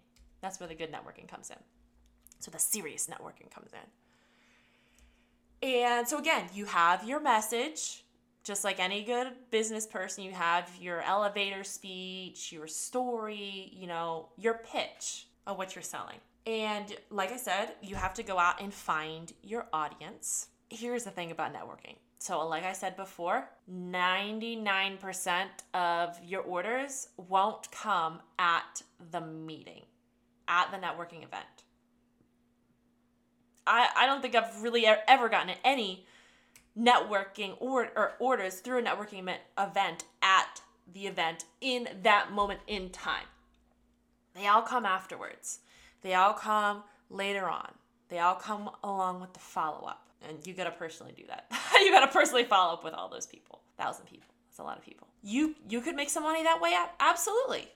That's 0.41 0.59
where 0.59 0.67
the 0.67 0.75
good 0.75 0.91
networking 0.91 1.29
comes 1.29 1.49
in. 1.49 1.55
So 2.39 2.51
the 2.51 2.59
serious 2.59 3.07
networking 3.07 3.49
comes 3.49 3.71
in. 3.71 5.69
And 5.69 6.05
so 6.05 6.17
again, 6.19 6.49
you 6.53 6.65
have 6.65 7.07
your 7.07 7.21
message, 7.21 8.00
just 8.43 8.63
like 8.63 8.79
any 8.79 9.03
good 9.03 9.27
business 9.51 9.85
person, 9.85 10.23
you 10.23 10.31
have 10.31 10.69
your 10.79 11.01
elevator 11.01 11.63
speech, 11.63 12.51
your 12.51 12.67
story, 12.67 13.71
you 13.73 13.87
know, 13.87 14.29
your 14.37 14.61
pitch 14.71 15.27
of 15.45 15.57
what 15.57 15.75
you're 15.75 15.83
selling. 15.83 16.17
And 16.45 16.95
like 17.09 17.31
I 17.31 17.37
said, 17.37 17.73
you 17.81 17.95
have 17.95 18.13
to 18.15 18.23
go 18.23 18.39
out 18.39 18.61
and 18.61 18.73
find 18.73 19.31
your 19.43 19.67
audience. 19.71 20.47
Here's 20.69 21.03
the 21.03 21.11
thing 21.11 21.31
about 21.31 21.53
networking. 21.53 21.95
So, 22.17 22.47
like 22.47 22.63
I 22.63 22.73
said 22.73 22.95
before, 22.95 23.49
99% 23.71 25.45
of 25.73 26.19
your 26.23 26.41
orders 26.41 27.09
won't 27.17 27.71
come 27.71 28.19
at 28.37 28.83
the 29.11 29.21
meeting, 29.21 29.85
at 30.47 30.69
the 30.71 30.77
networking 30.77 31.23
event. 31.23 31.63
I, 33.65 33.89
I 33.95 34.05
don't 34.05 34.21
think 34.21 34.35
I've 34.35 34.61
really 34.61 34.85
ever 34.85 35.29
gotten 35.29 35.55
any 35.63 36.05
networking 36.77 37.55
or, 37.59 37.89
or 37.95 38.13
orders 38.19 38.59
through 38.59 38.79
a 38.79 38.81
networking 38.81 39.33
event 39.57 40.03
at 40.21 40.61
the 40.91 41.07
event 41.07 41.45
in 41.59 41.87
that 42.03 42.31
moment 42.31 42.59
in 42.67 42.89
time. 42.89 43.25
They 44.33 44.47
all 44.47 44.61
come 44.61 44.85
afterwards. 44.85 45.59
They 46.01 46.13
all 46.13 46.33
come 46.33 46.83
later 47.09 47.49
on. 47.49 47.71
They 48.09 48.19
all 48.19 48.35
come 48.35 48.69
along 48.83 49.21
with 49.21 49.33
the 49.33 49.39
follow 49.39 49.87
up. 49.87 50.07
And 50.27 50.45
you 50.45 50.53
gotta 50.53 50.71
personally 50.71 51.13
do 51.15 51.23
that. 51.27 51.45
you 51.81 51.91
gotta 51.91 52.11
personally 52.11 52.43
follow 52.43 52.73
up 52.73 52.83
with 52.83 52.93
all 52.93 53.09
those 53.09 53.25
people. 53.25 53.61
Thousand 53.77 54.05
people. 54.05 54.27
That's 54.47 54.59
a 54.59 54.63
lot 54.63 54.77
of 54.77 54.83
people. 54.83 55.07
You 55.23 55.55
you 55.69 55.81
could 55.81 55.95
make 55.95 56.09
some 56.09 56.23
money 56.23 56.43
that 56.43 56.61
way. 56.61 56.75
Absolutely. 56.99 57.67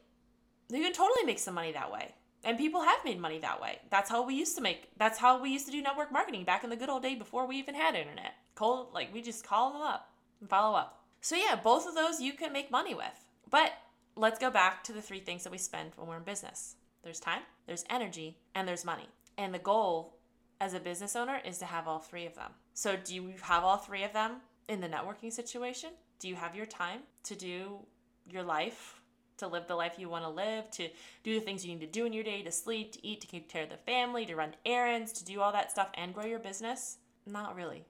You 0.70 0.82
can 0.82 0.94
totally 0.94 1.26
make 1.26 1.40
some 1.40 1.54
money 1.54 1.72
that 1.72 1.92
way. 1.92 2.14
And 2.46 2.60
people 2.60 2.84
have 2.84 3.04
made 3.04 3.20
money 3.20 3.40
that 3.40 3.60
way. 3.60 3.80
That's 3.90 4.10
how 4.10 4.24
we 4.24 4.36
used 4.36 4.56
to 4.56 4.62
make 4.62 4.90
that's 4.98 5.18
how 5.18 5.42
we 5.42 5.50
used 5.50 5.66
to 5.66 5.72
do 5.72 5.82
network 5.82 6.12
marketing 6.12 6.44
back 6.44 6.64
in 6.64 6.70
the 6.70 6.76
good 6.76 6.90
old 6.90 7.02
day 7.02 7.16
before 7.16 7.48
we 7.48 7.58
even 7.58 7.74
had 7.76 7.96
internet. 7.96 8.36
Call 8.54 8.92
like 8.94 9.12
we 9.12 9.22
just 9.22 9.46
call 9.46 9.74
them 9.74 9.82
up 9.82 10.12
and 10.40 10.50
follow 10.50 10.78
up. 10.78 11.04
So 11.22 11.36
yeah, 11.36 11.60
both 11.62 11.88
of 11.88 11.96
those 11.96 12.22
you 12.22 12.34
can 12.34 12.54
make 12.54 12.70
money 12.70 12.94
with. 12.94 13.26
But 13.50 13.74
let's 14.16 14.38
go 14.38 14.52
back 14.52 14.84
to 14.84 14.94
the 14.94 15.02
three 15.02 15.20
things 15.20 15.44
that 15.44 15.52
we 15.52 15.58
spend 15.58 15.94
when 15.96 16.08
we're 16.08 16.18
in 16.18 16.24
business. 16.24 16.76
There's 17.04 17.20
time, 17.20 17.42
there's 17.66 17.84
energy, 17.90 18.38
and 18.54 18.68
there's 18.68 18.86
money. 18.86 19.10
And 19.38 19.54
the 19.54 19.60
goal 19.60 20.18
as 20.62 20.74
a 20.74 20.80
business 20.80 21.16
owner 21.16 21.42
is 21.44 21.58
to 21.60 21.66
have 21.66 21.88
all 21.88 22.00
three 22.00 22.26
of 22.26 22.36
them. 22.36 22.52
So 22.74 22.96
do 22.96 23.16
you 23.16 23.34
have 23.42 23.64
all 23.64 23.78
three 23.78 24.04
of 24.04 24.14
them 24.14 24.38
in 24.70 24.82
the 24.82 24.88
networking 24.88 25.32
situation? 25.32 25.92
Do 26.20 26.28
you 26.28 26.36
have 26.36 26.56
your 26.56 26.66
time 26.66 27.02
to 27.24 27.36
do 27.36 27.80
your 28.28 28.44
life, 28.44 29.02
to 29.38 29.48
live 29.48 29.68
the 29.68 29.76
life 29.76 29.96
you 29.98 30.10
want 30.10 30.24
to 30.24 30.30
live, 30.30 30.70
to 30.72 30.90
do 31.24 31.34
the 31.34 31.46
things 31.46 31.66
you 31.66 31.74
need 31.74 31.82
to 31.82 31.88
do 31.88 32.06
in 32.06 32.14
your 32.14 32.24
day, 32.24 32.42
to 32.44 32.52
sleep, 32.52 32.94
to 32.94 33.06
eat, 33.06 33.22
to 33.22 33.28
take 33.28 33.50
care 33.50 33.64
of 33.64 33.70
the 33.70 33.78
family, 33.78 34.26
to 34.26 34.36
run 34.36 34.56
errands, 34.66 35.12
to 35.14 35.26
do 35.26 35.42
all 35.42 35.52
that 35.52 35.72
stuff 35.72 35.90
and 35.96 36.14
grow 36.14 36.26
your 36.26 36.40
business? 36.40 36.98
Not 37.26 37.56
really. 37.56 37.86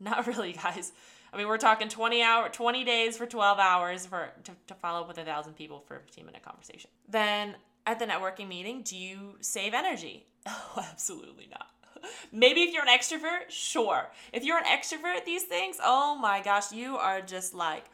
Not 0.00 0.26
really, 0.26 0.52
guys. 0.52 0.92
I 1.32 1.36
mean, 1.36 1.48
we're 1.48 1.58
talking 1.58 1.88
20 1.88 2.22
hour, 2.22 2.48
20 2.48 2.84
days 2.84 3.16
for 3.16 3.26
12 3.26 3.58
hours 3.58 4.06
for 4.06 4.30
to, 4.44 4.52
to 4.68 4.74
follow 4.74 5.00
up 5.00 5.08
with 5.08 5.18
a 5.18 5.24
thousand 5.24 5.54
people 5.54 5.80
for 5.86 5.96
a 5.96 6.00
15 6.00 6.26
minute 6.26 6.42
conversation. 6.42 6.90
Then 7.08 7.56
at 7.86 7.98
the 7.98 8.06
networking 8.06 8.48
meeting, 8.48 8.82
do 8.82 8.96
you 8.96 9.36
save 9.40 9.74
energy? 9.74 10.26
Oh, 10.46 10.84
absolutely 10.90 11.48
not. 11.50 11.68
Maybe 12.32 12.60
if 12.60 12.74
you're 12.74 12.86
an 12.86 12.88
extrovert, 12.88 13.48
sure. 13.48 14.10
If 14.30 14.44
you're 14.44 14.58
an 14.58 14.64
extrovert 14.64 15.16
at 15.16 15.24
these 15.24 15.44
things, 15.44 15.78
oh 15.82 16.16
my 16.16 16.42
gosh, 16.42 16.70
you 16.70 16.98
are 16.98 17.22
just 17.22 17.54
like 17.54 17.84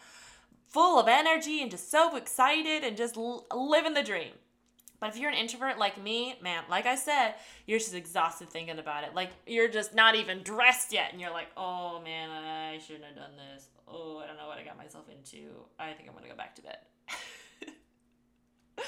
full 0.71 0.99
of 0.99 1.09
energy 1.09 1.63
and 1.63 1.71
just 1.71 1.91
so 1.91 2.17
excited 2.17 2.85
and 2.85 2.97
just 2.97 3.17
living 3.17 3.95
the 3.95 4.03
dream. 4.03 4.33
But 5.01 5.11
if 5.11 5.19
you're 5.19 5.31
an 5.31 5.37
introvert 5.37 5.79
like 5.79 6.03
me, 6.03 6.35
man, 6.43 6.63
like 6.69 6.87
I 6.87 6.95
said, 6.95 7.35
you're 7.67 7.79
just 7.79 7.95
exhausted 7.95 8.51
thinking 8.51 8.79
about 8.79 9.05
it. 9.05 9.15
Like 9.15 9.31
you're 9.47 9.69
just 9.69 9.95
not 9.95 10.15
even 10.15 10.43
dressed 10.43 10.93
yet, 10.93 11.13
and 11.13 11.21
you're 11.21 11.33
like, 11.33 11.49
oh 11.57 12.01
man, 12.05 12.29
I 12.31 12.79
shouldn't 12.79 13.05
have 13.05 13.17
done 13.17 13.37
this. 13.37 13.69
Oh, 13.89 14.21
I 14.23 14.27
don't 14.27 14.37
know 14.37 14.47
what 14.47 14.59
I 14.59 14.63
got 14.63 14.77
myself 14.77 15.07
into. 15.09 15.49
I 15.79 15.93
think 15.93 16.09
I'm 16.09 16.15
gonna 16.15 16.29
go 16.29 16.37
back 16.37 16.55
to 16.57 16.63
bed. 16.63 16.79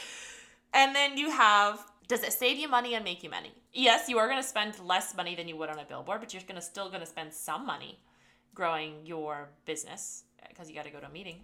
and 0.75 0.95
then 0.95 1.17
you 1.17 1.31
have 1.31 1.83
does 2.09 2.23
it 2.23 2.33
save 2.35 2.59
you 2.59 2.69
money 2.69 2.95
and 2.95 3.05
make 3.05 3.23
you 3.23 3.31
money? 3.31 3.53
Yes, 3.73 4.07
you 4.07 4.19
are 4.19 4.29
going 4.29 4.43
to 4.43 4.47
spend 4.47 4.79
less 4.81 5.17
money 5.17 5.35
than 5.35 5.49
you 5.49 5.57
would 5.57 5.71
on 5.71 5.79
a 5.79 5.85
billboard, 5.85 6.21
but 6.21 6.35
you're 6.35 6.43
going 6.43 6.57
to 6.57 6.61
still 6.61 6.89
going 6.89 7.01
to 7.01 7.07
spend 7.07 7.33
some 7.33 7.65
money 7.65 8.01
growing 8.55 9.07
your 9.07 9.49
business 9.65 10.25
because 10.47 10.69
you 10.69 10.75
got 10.75 10.85
to 10.85 10.91
go 10.91 11.01
to 11.01 11.07
a 11.07 11.11
meeting 11.11 11.37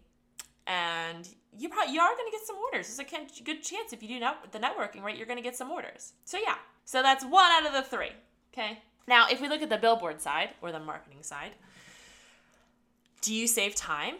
and 0.68 1.26
you 1.58 1.68
probably 1.68 1.94
you 1.94 2.00
are 2.00 2.14
going 2.14 2.30
to 2.30 2.30
get 2.30 2.46
some 2.46 2.56
orders. 2.56 2.94
There's 2.94 3.08
a 3.08 3.42
good 3.42 3.62
chance 3.62 3.92
if 3.92 4.02
you 4.02 4.08
do 4.08 4.20
net, 4.20 4.36
the 4.52 4.58
networking, 4.58 5.02
right, 5.02 5.16
you're 5.16 5.26
going 5.26 5.38
to 5.38 5.42
get 5.42 5.56
some 5.56 5.70
orders. 5.70 6.12
So 6.24 6.36
yeah, 6.36 6.56
so 6.84 7.02
that's 7.02 7.24
one 7.24 7.50
out 7.50 7.66
of 7.66 7.72
the 7.72 7.82
three. 7.82 8.12
Okay. 8.52 8.78
Now, 9.08 9.26
if 9.28 9.40
we 9.40 9.48
look 9.48 9.62
at 9.62 9.70
the 9.70 9.78
billboard 9.78 10.20
side 10.20 10.50
or 10.60 10.70
the 10.70 10.78
marketing 10.78 11.22
side, 11.22 11.52
do 13.22 13.34
you 13.34 13.46
save 13.46 13.74
time? 13.74 14.16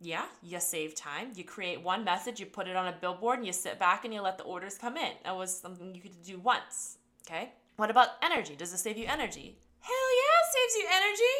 Yeah, 0.00 0.24
you 0.42 0.58
save 0.60 0.94
time. 0.94 1.32
You 1.34 1.44
create 1.44 1.82
one 1.82 2.04
message, 2.04 2.40
you 2.40 2.46
put 2.46 2.66
it 2.66 2.76
on 2.76 2.86
a 2.86 2.92
billboard, 2.92 3.38
and 3.38 3.46
you 3.46 3.52
sit 3.52 3.78
back 3.78 4.04
and 4.04 4.14
you 4.14 4.22
let 4.22 4.38
the 4.38 4.44
orders 4.44 4.78
come 4.78 4.96
in. 4.96 5.12
That 5.24 5.36
was 5.36 5.56
something 5.56 5.94
you 5.94 6.00
could 6.00 6.22
do 6.22 6.38
once. 6.38 6.96
Okay. 7.26 7.52
What 7.76 7.90
about 7.90 8.10
energy? 8.22 8.56
Does 8.56 8.72
it 8.72 8.78
save 8.78 8.96
you 8.96 9.06
energy? 9.06 9.58
Hell 9.80 10.10
yeah, 10.16 10.38
it 10.40 10.52
saves 10.54 10.74
you 10.76 10.88
energy. 10.96 11.36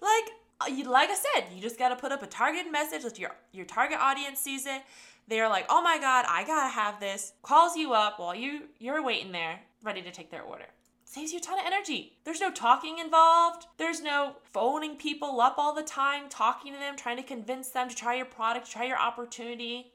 Like 0.00 0.32
Uh, 0.60 0.70
like 0.86 1.10
I 1.10 1.14
said, 1.14 1.46
you 1.54 1.60
just 1.62 1.78
got 1.78 1.90
to 1.90 1.96
put 1.96 2.10
up 2.12 2.22
a 2.22 2.26
targeted 2.26 2.70
message 2.72 3.02
that 3.04 3.18
your 3.18 3.30
your 3.52 3.64
target 3.64 3.98
audience 4.00 4.40
sees 4.40 4.66
it. 4.66 4.82
They're 5.28 5.48
like, 5.48 5.66
"Oh 5.68 5.82
my 5.82 5.98
god, 5.98 6.24
I 6.28 6.44
got 6.44 6.64
to 6.64 6.68
have 6.70 7.00
this." 7.00 7.32
Calls 7.42 7.76
you 7.76 7.92
up 7.92 8.18
while 8.18 8.34
you 8.34 8.62
you're 8.78 9.02
waiting 9.02 9.32
there, 9.32 9.60
ready 9.82 10.02
to 10.02 10.10
take 10.10 10.30
their 10.30 10.42
order. 10.42 10.66
saves 11.04 11.32
you 11.32 11.38
a 11.38 11.42
ton 11.42 11.58
of 11.58 11.64
energy. 11.66 12.18
There's 12.24 12.40
no 12.40 12.50
talking 12.50 12.98
involved. 12.98 13.66
There's 13.78 14.02
no 14.02 14.36
phoning 14.42 14.96
people 14.96 15.40
up 15.40 15.54
all 15.58 15.74
the 15.74 15.82
time, 15.82 16.28
talking 16.28 16.72
to 16.72 16.78
them, 16.78 16.96
trying 16.96 17.16
to 17.16 17.22
convince 17.22 17.70
them 17.70 17.88
to 17.88 17.94
try 17.96 18.14
your 18.16 18.26
product, 18.26 18.70
try 18.70 18.84
your 18.84 18.98
opportunity. 18.98 19.92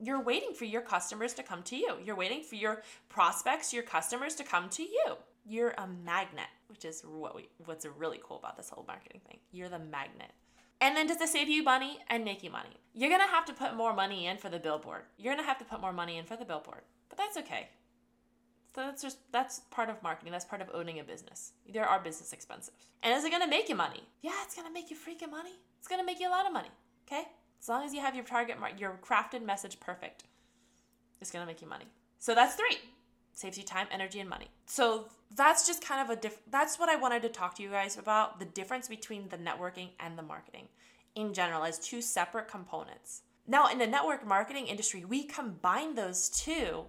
You're 0.00 0.20
waiting 0.22 0.52
for 0.52 0.64
your 0.66 0.82
customers 0.82 1.32
to 1.34 1.42
come 1.42 1.62
to 1.64 1.76
you. 1.76 1.96
You're 2.04 2.16
waiting 2.16 2.42
for 2.42 2.54
your 2.56 2.82
prospects, 3.08 3.72
your 3.72 3.82
customers 3.82 4.34
to 4.36 4.44
come 4.44 4.68
to 4.70 4.82
you. 4.82 5.16
You're 5.48 5.74
a 5.78 5.86
magnet, 6.04 6.48
which 6.68 6.84
is 6.84 7.02
what 7.02 7.34
we 7.34 7.48
what's 7.64 7.86
really 7.96 8.20
cool 8.22 8.36
about 8.36 8.56
this 8.56 8.68
whole 8.68 8.84
marketing 8.86 9.22
thing. 9.26 9.38
You're 9.50 9.70
the 9.70 9.78
magnet. 9.78 10.32
And 10.80 10.96
then 10.96 11.06
does 11.06 11.20
it 11.20 11.28
save 11.28 11.48
you 11.48 11.62
money 11.62 11.98
and 12.08 12.24
make 12.24 12.44
you 12.44 12.50
money? 12.50 12.76
You're 12.94 13.10
gonna 13.10 13.26
have 13.26 13.46
to 13.46 13.52
put 13.52 13.74
more 13.74 13.94
money 13.94 14.26
in 14.26 14.36
for 14.36 14.48
the 14.50 14.58
billboard. 14.58 15.02
You're 15.16 15.34
gonna 15.34 15.46
have 15.46 15.58
to 15.58 15.64
put 15.64 15.80
more 15.80 15.92
money 15.92 16.18
in 16.18 16.24
for 16.24 16.36
the 16.36 16.44
billboard. 16.44 16.82
But 17.08 17.18
that's 17.18 17.36
okay. 17.38 17.68
So 18.74 18.82
that's 18.82 19.02
just 19.02 19.18
that's 19.32 19.60
part 19.70 19.88
of 19.88 20.02
marketing. 20.02 20.32
That's 20.32 20.44
part 20.44 20.60
of 20.60 20.68
owning 20.74 21.00
a 21.00 21.04
business. 21.04 21.52
There 21.72 21.86
are 21.86 21.98
business 21.98 22.32
expenses. 22.32 22.74
And 23.02 23.14
is 23.14 23.24
it 23.24 23.30
gonna 23.30 23.48
make 23.48 23.68
you 23.68 23.74
money? 23.74 24.02
Yeah, 24.20 24.32
it's 24.44 24.54
gonna 24.54 24.70
make 24.70 24.90
you 24.90 24.96
freaking 24.96 25.30
money. 25.30 25.54
It's 25.78 25.88
gonna 25.88 26.04
make 26.04 26.20
you 26.20 26.28
a 26.28 26.30
lot 26.30 26.46
of 26.46 26.52
money. 26.52 26.70
Okay? 27.06 27.24
As 27.60 27.68
long 27.68 27.84
as 27.84 27.94
you 27.94 28.00
have 28.00 28.14
your 28.14 28.24
target 28.24 28.60
mar- 28.60 28.76
your 28.76 29.00
crafted 29.02 29.42
message 29.42 29.80
perfect, 29.80 30.24
it's 31.20 31.30
gonna 31.30 31.46
make 31.46 31.62
you 31.62 31.68
money. 31.68 31.86
So 32.18 32.34
that's 32.34 32.54
three. 32.54 32.78
Saves 33.38 33.56
you 33.56 33.62
time, 33.62 33.86
energy, 33.92 34.18
and 34.18 34.28
money. 34.28 34.48
So 34.66 35.04
that's 35.36 35.64
just 35.64 35.80
kind 35.80 36.02
of 36.02 36.10
a 36.10 36.20
diff. 36.20 36.40
That's 36.50 36.76
what 36.76 36.88
I 36.88 36.96
wanted 36.96 37.22
to 37.22 37.28
talk 37.28 37.54
to 37.54 37.62
you 37.62 37.70
guys 37.70 37.96
about 37.96 38.40
the 38.40 38.44
difference 38.46 38.88
between 38.88 39.28
the 39.28 39.38
networking 39.38 39.90
and 40.00 40.18
the 40.18 40.24
marketing 40.24 40.66
in 41.14 41.32
general 41.32 41.62
as 41.62 41.78
two 41.78 42.02
separate 42.02 42.48
components. 42.48 43.22
Now, 43.46 43.68
in 43.68 43.78
the 43.78 43.86
network 43.86 44.26
marketing 44.26 44.66
industry, 44.66 45.04
we 45.04 45.22
combine 45.22 45.94
those 45.94 46.28
two 46.30 46.86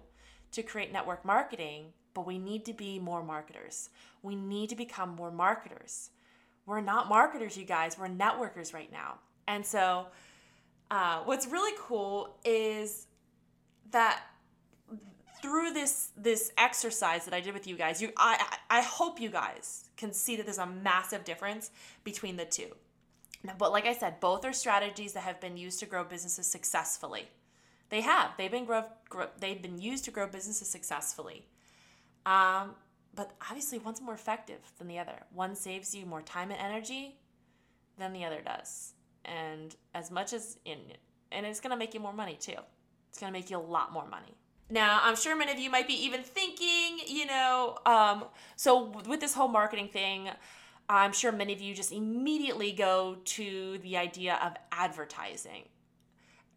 to 0.50 0.62
create 0.64 0.92
network 0.92 1.24
marketing, 1.24 1.92
but 2.14 2.26
we 2.26 2.36
need 2.36 2.64
to 2.64 2.72
be 2.72 2.98
more 2.98 3.22
marketers. 3.22 3.90
We 4.24 4.34
need 4.34 4.70
to 4.70 4.74
become 4.74 5.10
more 5.10 5.30
marketers. 5.30 6.10
We're 6.66 6.80
not 6.80 7.08
marketers, 7.08 7.56
you 7.56 7.64
guys, 7.64 7.96
we're 7.96 8.08
networkers 8.08 8.74
right 8.74 8.90
now. 8.90 9.20
And 9.46 9.64
so, 9.64 10.08
uh, 10.90 11.20
what's 11.20 11.46
really 11.46 11.76
cool 11.78 12.40
is 12.44 13.06
that 13.92 14.24
through 15.42 15.72
this 15.72 16.10
this 16.16 16.52
exercise 16.58 17.24
that 17.24 17.34
I 17.34 17.40
did 17.40 17.54
with 17.54 17.66
you 17.66 17.76
guys, 17.76 18.00
you 18.00 18.12
I 18.16 18.58
I 18.68 18.82
hope 18.82 19.20
you 19.20 19.30
guys 19.30 19.84
can 19.96 20.12
see 20.12 20.36
that 20.36 20.46
there's 20.46 20.58
a 20.58 20.66
massive 20.66 21.24
difference 21.24 21.70
between 22.04 22.36
the 22.36 22.44
two. 22.44 22.68
But 23.58 23.72
like 23.72 23.86
I 23.86 23.94
said, 23.94 24.20
both 24.20 24.44
are 24.44 24.52
strategies 24.52 25.14
that 25.14 25.20
have 25.20 25.40
been 25.40 25.56
used 25.56 25.80
to 25.80 25.86
grow 25.86 26.04
businesses 26.04 26.46
successfully. 26.46 27.28
They 27.88 28.02
have. 28.02 28.32
They've 28.36 28.50
been 28.50 28.66
grow, 28.66 28.84
grow 29.08 29.28
they've 29.38 29.60
been 29.60 29.80
used 29.80 30.04
to 30.04 30.10
grow 30.10 30.26
businesses 30.26 30.68
successfully. 30.68 31.46
Um, 32.26 32.74
but 33.14 33.32
obviously 33.42 33.78
one's 33.78 34.00
more 34.00 34.14
effective 34.14 34.60
than 34.78 34.88
the 34.88 34.98
other. 34.98 35.22
One 35.34 35.56
saves 35.56 35.94
you 35.94 36.06
more 36.06 36.22
time 36.22 36.50
and 36.50 36.60
energy 36.60 37.16
than 37.98 38.12
the 38.12 38.24
other 38.24 38.40
does. 38.42 38.92
And 39.24 39.74
as 39.94 40.10
much 40.10 40.32
as 40.32 40.58
in 40.64 40.78
and 41.32 41.46
it's 41.46 41.60
going 41.60 41.70
to 41.70 41.76
make 41.76 41.94
you 41.94 42.00
more 42.00 42.12
money 42.12 42.36
too. 42.40 42.56
It's 43.08 43.18
going 43.18 43.32
to 43.32 43.38
make 43.38 43.50
you 43.50 43.58
a 43.58 43.58
lot 43.58 43.92
more 43.92 44.06
money. 44.06 44.34
Now, 44.70 45.00
I'm 45.02 45.16
sure 45.16 45.36
many 45.36 45.50
of 45.50 45.58
you 45.58 45.68
might 45.68 45.88
be 45.88 46.04
even 46.04 46.22
thinking, 46.22 47.00
you 47.06 47.26
know, 47.26 47.78
um, 47.84 48.24
so 48.54 48.92
with 49.08 49.20
this 49.20 49.34
whole 49.34 49.48
marketing 49.48 49.88
thing, 49.88 50.30
I'm 50.88 51.12
sure 51.12 51.32
many 51.32 51.52
of 51.52 51.60
you 51.60 51.74
just 51.74 51.92
immediately 51.92 52.72
go 52.72 53.16
to 53.24 53.78
the 53.78 53.96
idea 53.96 54.38
of 54.42 54.54
advertising 54.70 55.64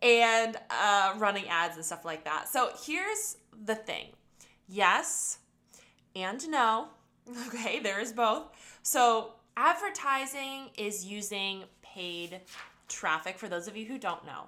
and 0.02 0.58
uh, 0.69 1.13
running 1.17 1.47
ads 1.47 1.76
and 1.76 1.86
stuff 1.86 2.06
like 2.06 2.23
that. 2.26 2.47
So 2.49 2.69
here's 2.86 3.38
the 3.65 3.76
thing 3.76 4.08
yes 4.67 5.39
and 6.15 6.47
no. 6.49 6.89
Okay, 7.47 7.80
there 7.80 8.02
is 8.02 8.12
both. 8.12 8.47
So 8.82 9.36
advertising 9.56 10.71
is 10.78 11.06
using 11.06 11.63
paid 11.82 12.41
traffic 12.89 13.38
for 13.38 13.47
those 13.47 13.67
of 13.67 13.78
you 13.78 13.86
who 13.86 13.97
don't 13.97 14.26
know. 14.26 14.47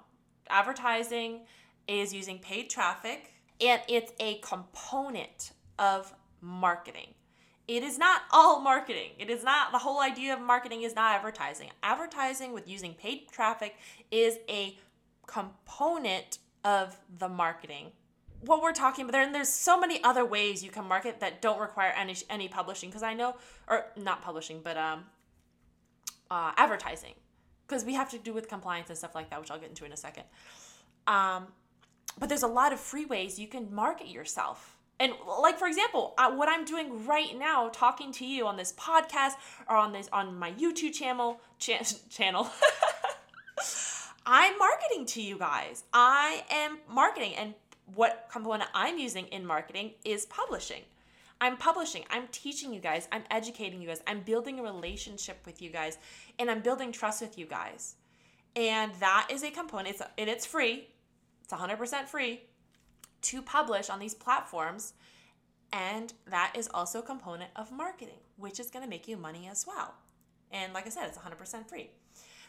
Advertising 0.50 1.40
is 1.88 2.12
using 2.12 2.38
paid 2.38 2.68
traffic 2.68 3.32
and 3.60 3.80
it's 3.88 4.12
a 4.20 4.38
component 4.38 5.52
of 5.78 6.14
marketing. 6.40 7.14
It 7.68 7.82
is 7.82 7.98
not 7.98 8.22
all 8.30 8.60
marketing. 8.60 9.10
It 9.18 9.28
is 9.28 9.42
not 9.42 9.72
the 9.72 9.78
whole 9.78 10.00
idea 10.00 10.34
of 10.34 10.40
marketing 10.40 10.82
is 10.82 10.94
not 10.94 11.16
advertising. 11.16 11.70
Advertising 11.82 12.52
with 12.52 12.68
using 12.68 12.94
paid 12.94 13.28
traffic 13.30 13.76
is 14.10 14.38
a 14.48 14.78
component 15.26 16.38
of 16.64 16.96
the 17.18 17.28
marketing. 17.28 17.90
What 18.40 18.62
we're 18.62 18.72
talking 18.72 19.04
about 19.04 19.12
there, 19.12 19.22
and 19.22 19.34
there's 19.34 19.48
so 19.48 19.80
many 19.80 20.02
other 20.04 20.24
ways 20.24 20.62
you 20.62 20.70
can 20.70 20.86
market 20.86 21.18
that 21.20 21.42
don't 21.42 21.58
require 21.58 21.90
any 21.96 22.14
any 22.30 22.48
publishing. 22.48 22.90
Because 22.90 23.02
I 23.02 23.14
know, 23.14 23.34
or 23.66 23.86
not 23.96 24.22
publishing, 24.22 24.60
but 24.62 24.76
um, 24.76 25.04
uh, 26.30 26.52
advertising, 26.56 27.14
because 27.66 27.84
we 27.84 27.94
have 27.94 28.10
to 28.10 28.18
do 28.18 28.32
with 28.32 28.48
compliance 28.48 28.90
and 28.90 28.98
stuff 28.98 29.14
like 29.14 29.30
that, 29.30 29.40
which 29.40 29.50
I'll 29.50 29.58
get 29.58 29.70
into 29.70 29.84
in 29.84 29.92
a 29.92 29.96
second. 29.96 30.24
Um, 31.08 31.48
but 32.18 32.28
there's 32.28 32.42
a 32.42 32.48
lot 32.48 32.72
of 32.72 32.80
free 32.80 33.04
ways 33.04 33.38
you 33.38 33.48
can 33.48 33.74
market 33.74 34.08
yourself. 34.08 34.76
And 34.98 35.12
like 35.40 35.58
for 35.58 35.68
example, 35.68 36.14
what 36.16 36.48
I'm 36.48 36.64
doing 36.64 37.06
right 37.06 37.36
now, 37.38 37.68
talking 37.68 38.12
to 38.12 38.26
you 38.26 38.46
on 38.46 38.56
this 38.56 38.72
podcast 38.72 39.32
or 39.68 39.76
on 39.76 39.92
this 39.92 40.08
on 40.12 40.38
my 40.38 40.52
YouTube 40.52 40.94
channel 40.94 41.40
cha- 41.58 41.82
channel. 42.10 42.48
I'm 44.26 44.58
marketing 44.58 45.06
to 45.06 45.22
you 45.22 45.38
guys. 45.38 45.84
I 45.92 46.42
am 46.50 46.78
marketing, 46.90 47.34
and 47.36 47.54
what 47.94 48.28
component 48.32 48.68
I'm 48.74 48.98
using 48.98 49.26
in 49.26 49.46
marketing 49.46 49.92
is 50.04 50.26
publishing. 50.26 50.82
I'm 51.40 51.56
publishing, 51.58 52.04
I'm 52.10 52.28
teaching 52.32 52.72
you 52.72 52.80
guys, 52.80 53.08
I'm 53.12 53.22
educating 53.30 53.82
you 53.82 53.88
guys, 53.88 54.00
I'm 54.06 54.20
building 54.20 54.58
a 54.58 54.62
relationship 54.62 55.38
with 55.44 55.60
you 55.60 55.70
guys, 55.70 55.98
and 56.38 56.50
I'm 56.50 56.60
building 56.60 56.92
trust 56.92 57.20
with 57.20 57.38
you 57.38 57.44
guys. 57.44 57.96
And 58.56 58.92
that 59.00 59.28
is 59.30 59.44
a 59.44 59.50
component, 59.50 59.90
it's, 59.90 60.02
and 60.16 60.30
it's 60.30 60.46
free, 60.46 60.88
it's 61.46 61.52
100% 61.52 62.06
free 62.06 62.42
to 63.22 63.40
publish 63.40 63.88
on 63.88 64.00
these 64.00 64.14
platforms. 64.14 64.94
And 65.72 66.12
that 66.28 66.54
is 66.56 66.68
also 66.72 66.98
a 66.98 67.02
component 67.02 67.50
of 67.54 67.70
marketing, 67.70 68.18
which 68.36 68.58
is 68.58 68.70
gonna 68.70 68.88
make 68.88 69.06
you 69.06 69.16
money 69.16 69.48
as 69.48 69.66
well. 69.66 69.94
And 70.50 70.72
like 70.72 70.86
I 70.86 70.90
said, 70.90 71.06
it's 71.06 71.18
100% 71.18 71.68
free. 71.68 71.90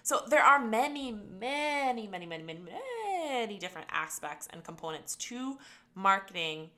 So 0.01 0.21
there 0.27 0.43
are 0.43 0.59
many, 0.59 1.11
many, 1.11 2.07
many, 2.07 2.25
many, 2.25 2.43
many, 2.43 2.59
many 2.59 3.57
different 3.59 3.87
aspects 3.91 4.47
and 4.51 4.63
components 4.63 5.15
to 5.17 5.57
marketing. 5.95 6.69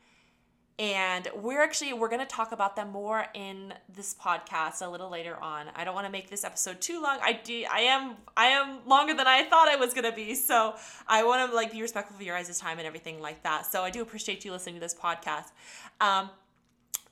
And 0.80 1.28
we're 1.36 1.62
actually 1.62 1.92
we're 1.92 2.08
going 2.08 2.22
to 2.22 2.26
talk 2.26 2.54
about 2.54 2.78
them 2.78 2.90
more 2.92 3.26
in 3.34 3.74
this 3.94 4.16
podcast 4.16 4.82
a 4.82 4.90
little 4.90 5.10
later 5.10 5.36
on. 5.36 5.66
I 5.76 5.84
don't 5.84 5.94
want 5.94 6.08
to 6.08 6.12
make 6.12 6.30
this 6.30 6.46
episode 6.46 6.80
too 6.80 7.02
long. 7.02 7.20
I 7.22 7.34
do 7.34 7.66
I 7.70 7.82
am 7.82 8.16
I 8.38 8.46
am 8.48 8.80
longer 8.88 9.14
than 9.14 9.28
I 9.28 9.44
thought 9.44 9.68
I 9.68 9.76
was 9.76 9.94
going 9.94 10.06
to 10.06 10.14
be. 10.14 10.36
So 10.36 10.76
I 11.06 11.26
want 11.26 11.50
to 11.50 11.56
like 11.56 11.74
be 11.74 11.82
respectful 11.82 12.16
of 12.16 12.22
your 12.22 12.38
guys' 12.38 12.58
time 12.58 12.78
and 12.78 12.88
everything 12.88 13.20
like 13.20 13.44
that. 13.44 13.66
So 13.66 13.84
I 13.84 13.90
do 13.90 14.02
appreciate 14.02 14.46
you 14.46 14.54
listening 14.54 14.76
to 14.76 14.82
this 14.82 14.96
podcast. 14.96 15.52
Um, 16.00 16.30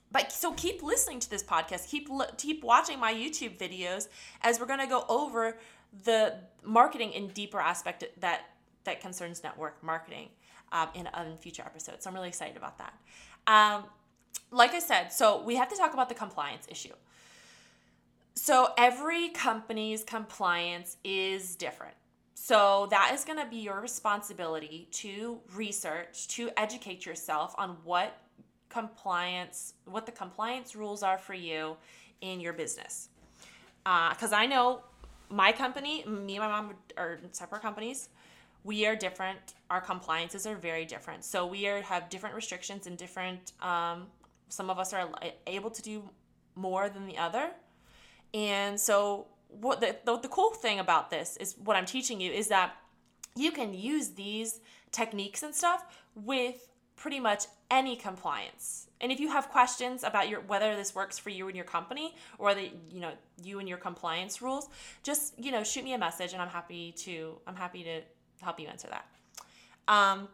but 0.10 0.32
so 0.32 0.54
keep 0.54 0.82
listening 0.82 1.20
to 1.20 1.30
this 1.30 1.44
podcast 1.44 1.90
keep 1.90 2.10
keep 2.38 2.64
watching 2.64 2.98
my 2.98 3.14
youtube 3.14 3.58
videos 3.58 4.08
as 4.42 4.58
we're 4.58 4.66
going 4.66 4.80
to 4.80 4.88
go 4.88 5.04
over 5.10 5.58
the 6.06 6.34
marketing 6.64 7.12
in 7.12 7.28
deeper 7.28 7.60
aspect 7.60 8.06
that 8.18 8.46
that 8.86 9.02
concerns 9.02 9.44
network 9.44 9.84
marketing 9.84 10.30
um, 10.72 10.90
in, 10.94 11.08
in 11.08 11.38
future 11.38 11.64
episodes. 11.64 12.04
So 12.04 12.10
I'm 12.10 12.16
really 12.16 12.28
excited 12.28 12.58
about 12.58 12.78
that. 12.80 12.94
Um, 13.48 13.86
like 14.52 14.74
I 14.74 14.80
said, 14.80 15.10
so 15.10 15.42
we 15.42 15.56
have 15.56 15.70
to 15.70 15.76
talk 15.76 15.94
about 15.94 16.10
the 16.10 16.16
compliance 16.16 16.68
issue. 16.70 16.94
So 18.36 18.70
every 18.78 19.30
company's 19.30 20.04
compliance 20.04 20.98
is 21.04 21.56
different. 21.56 21.96
So 22.36 22.88
that 22.92 23.12
is 23.14 23.26
going 23.26 23.40
to 23.40 23.46
be 23.46 23.58
your 23.58 23.82
responsibility 23.82 24.88
to 24.92 25.40
research, 25.56 26.28
to 26.30 26.50
educate 26.56 27.06
yourself 27.06 27.56
on 27.58 27.78
what 27.84 28.22
compliance, 28.70 29.74
what 29.86 30.06
the 30.06 30.12
compliance 30.12 30.76
rules 30.76 31.04
are 31.04 31.18
for 31.18 31.34
you 31.34 31.76
in 32.22 32.40
your 32.40 32.54
business. 32.54 33.10
Because 33.84 34.34
uh, 34.34 34.38
I 34.38 34.46
know 34.46 34.82
my 35.30 35.52
company, 35.52 36.06
me 36.06 36.36
and 36.36 36.44
my 36.44 36.48
mom 36.48 36.74
are 36.96 37.20
separate 37.32 37.62
companies. 37.62 38.10
We 38.68 38.86
are 38.86 38.98
different. 38.98 39.40
Our 39.70 39.80
compliances 39.80 40.46
are 40.46 40.58
very 40.58 40.84
different. 40.84 41.24
So 41.24 41.48
we 41.48 41.68
are 41.70 41.82
have 41.84 42.10
different 42.10 42.36
restrictions 42.36 42.86
and 42.86 42.98
different. 42.98 43.54
Um, 43.62 44.08
some 44.50 44.70
of 44.70 44.78
us 44.78 44.92
are 44.92 45.10
able 45.48 45.70
to 45.70 45.82
do 45.82 46.04
more 46.56 46.90
than 46.90 47.06
the 47.06 47.18
other, 47.18 47.52
and 48.34 48.78
so 48.78 49.28
what 49.48 49.80
the, 49.80 49.96
the 50.04 50.18
the 50.20 50.28
cool 50.28 50.52
thing 50.52 50.80
about 50.80 51.10
this 51.10 51.38
is 51.38 51.56
what 51.64 51.78
I'm 51.78 51.86
teaching 51.86 52.20
you 52.20 52.30
is 52.30 52.50
that 52.50 52.76
you 53.38 53.52
can 53.54 53.74
use 53.74 54.10
these 54.10 54.60
techniques 54.92 55.44
and 55.44 55.56
stuff 55.56 55.82
with 56.14 56.68
pretty 56.98 57.22
much 57.22 57.46
any 57.72 57.96
compliance. 57.96 58.88
And 59.00 59.14
if 59.14 59.20
you 59.22 59.30
have 59.30 59.48
questions 59.48 60.04
about 60.04 60.28
your 60.28 60.42
whether 60.42 60.76
this 60.76 60.94
works 60.94 61.18
for 61.18 61.30
you 61.30 61.48
and 61.48 61.56
your 61.56 61.70
company 61.78 62.16
or 62.38 62.54
the 62.54 62.70
you 62.92 63.00
know 63.00 63.14
you 63.42 63.60
and 63.60 63.70
your 63.70 63.78
compliance 63.78 64.42
rules, 64.42 64.68
just 65.04 65.40
you 65.40 65.54
know 65.54 65.64
shoot 65.64 65.86
me 65.86 65.94
a 65.94 65.98
message 65.98 66.34
and 66.34 66.42
I'm 66.42 66.50
happy 66.60 66.92
to 67.06 67.38
I'm 67.48 67.56
happy 67.56 67.84
to 67.86 68.02
help 68.42 68.60
you 68.60 68.68
answer 68.68 68.88
that. 68.90 69.06
Um, 69.88 70.28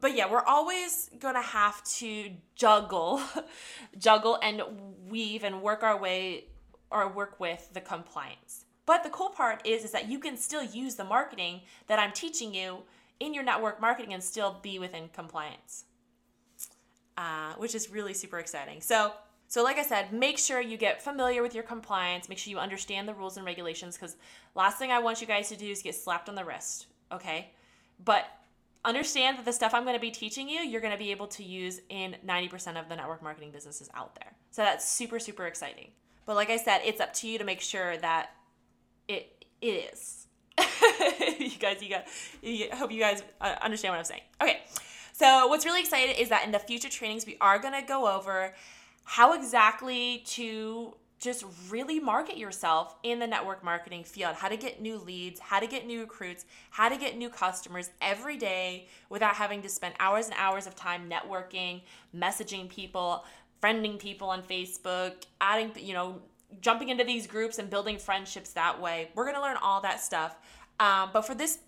but 0.00 0.16
yeah, 0.16 0.30
we're 0.30 0.44
always 0.44 1.10
gonna 1.18 1.42
have 1.42 1.82
to 1.84 2.30
juggle, 2.54 3.20
juggle 3.98 4.38
and 4.42 4.62
weave 5.08 5.44
and 5.44 5.62
work 5.62 5.82
our 5.82 5.98
way 5.98 6.44
or 6.90 7.08
work 7.08 7.38
with 7.40 7.70
the 7.74 7.80
compliance. 7.80 8.64
But 8.86 9.02
the 9.02 9.10
cool 9.10 9.28
part 9.28 9.66
is, 9.66 9.84
is 9.84 9.90
that 9.90 10.08
you 10.08 10.18
can 10.18 10.36
still 10.36 10.62
use 10.62 10.94
the 10.94 11.04
marketing 11.04 11.60
that 11.88 11.98
I'm 11.98 12.12
teaching 12.12 12.54
you 12.54 12.84
in 13.20 13.34
your 13.34 13.44
network 13.44 13.80
marketing 13.80 14.14
and 14.14 14.22
still 14.22 14.56
be 14.62 14.78
within 14.78 15.10
compliance, 15.12 15.84
uh, 17.16 17.52
which 17.58 17.74
is 17.74 17.90
really 17.90 18.14
super 18.14 18.38
exciting. 18.38 18.80
So, 18.80 19.12
so 19.48 19.64
like 19.64 19.78
I 19.78 19.82
said, 19.82 20.12
make 20.12 20.38
sure 20.38 20.60
you 20.60 20.76
get 20.76 21.02
familiar 21.02 21.42
with 21.42 21.54
your 21.54 21.64
compliance. 21.64 22.28
Make 22.28 22.36
sure 22.36 22.50
you 22.50 22.58
understand 22.58 23.08
the 23.08 23.14
rules 23.14 23.38
and 23.38 23.46
regulations. 23.46 23.96
Because 23.96 24.16
last 24.54 24.78
thing 24.78 24.92
I 24.92 24.98
want 24.98 25.22
you 25.22 25.26
guys 25.26 25.48
to 25.48 25.56
do 25.56 25.66
is 25.66 25.80
get 25.80 25.94
slapped 25.94 26.28
on 26.28 26.34
the 26.34 26.44
wrist. 26.44 26.86
Okay, 27.10 27.50
but 28.04 28.26
understand 28.84 29.38
that 29.38 29.46
the 29.46 29.52
stuff 29.52 29.72
I'm 29.72 29.84
going 29.84 29.96
to 29.96 30.00
be 30.00 30.10
teaching 30.10 30.50
you, 30.50 30.60
you're 30.60 30.82
going 30.82 30.92
to 30.92 30.98
be 30.98 31.10
able 31.10 31.26
to 31.28 31.42
use 31.42 31.80
in 31.88 32.16
90% 32.26 32.78
of 32.78 32.90
the 32.90 32.96
network 32.96 33.22
marketing 33.22 33.50
businesses 33.50 33.88
out 33.94 34.14
there. 34.16 34.32
So 34.50 34.62
that's 34.62 34.86
super 34.86 35.18
super 35.18 35.46
exciting. 35.46 35.92
But 36.26 36.36
like 36.36 36.50
I 36.50 36.58
said, 36.58 36.82
it's 36.84 37.00
up 37.00 37.14
to 37.14 37.28
you 37.28 37.38
to 37.38 37.44
make 37.44 37.62
sure 37.62 37.96
that 37.96 38.30
it 39.08 39.46
it 39.62 39.94
is. 39.94 40.26
you 41.38 41.58
guys, 41.58 41.82
you 41.82 41.88
got. 41.88 42.04
I 42.44 42.76
hope 42.76 42.92
you 42.92 43.00
guys 43.00 43.22
uh, 43.40 43.54
understand 43.62 43.92
what 43.92 43.98
I'm 43.98 44.04
saying. 44.04 44.22
Okay, 44.42 44.60
so 45.14 45.46
what's 45.46 45.64
really 45.64 45.80
exciting 45.80 46.16
is 46.16 46.28
that 46.28 46.44
in 46.44 46.52
the 46.52 46.58
future 46.58 46.90
trainings 46.90 47.24
we 47.24 47.38
are 47.40 47.58
gonna 47.58 47.82
go 47.86 48.14
over 48.14 48.52
how 49.08 49.32
exactly 49.32 50.22
to 50.26 50.94
just 51.18 51.44
really 51.68 51.98
market 51.98 52.36
yourself 52.36 52.94
in 53.02 53.18
the 53.18 53.26
network 53.26 53.64
marketing 53.64 54.04
field 54.04 54.34
how 54.36 54.48
to 54.48 54.56
get 54.56 54.80
new 54.80 54.96
leads 54.98 55.40
how 55.40 55.58
to 55.58 55.66
get 55.66 55.86
new 55.86 56.00
recruits 56.00 56.44
how 56.70 56.88
to 56.88 56.96
get 56.96 57.16
new 57.16 57.28
customers 57.28 57.90
every 58.00 58.36
day 58.36 58.86
without 59.08 59.34
having 59.34 59.60
to 59.60 59.68
spend 59.68 59.94
hours 59.98 60.26
and 60.26 60.34
hours 60.38 60.66
of 60.66 60.76
time 60.76 61.10
networking 61.10 61.80
messaging 62.16 62.68
people 62.68 63.24
friending 63.60 63.98
people 63.98 64.28
on 64.28 64.42
facebook 64.42 65.14
adding 65.40 65.72
you 65.76 65.92
know 65.92 66.20
jumping 66.60 66.88
into 66.88 67.04
these 67.04 67.26
groups 67.26 67.58
and 67.58 67.68
building 67.70 67.98
friendships 67.98 68.52
that 68.52 68.80
way. 68.80 69.10
We're 69.14 69.26
gonna 69.26 69.42
learn 69.42 69.56
all 69.62 69.80
that 69.82 70.00
stuff. 70.00 70.36
Um, 70.80 71.10
but 71.12 71.22
for 71.22 71.34
this 71.34 71.58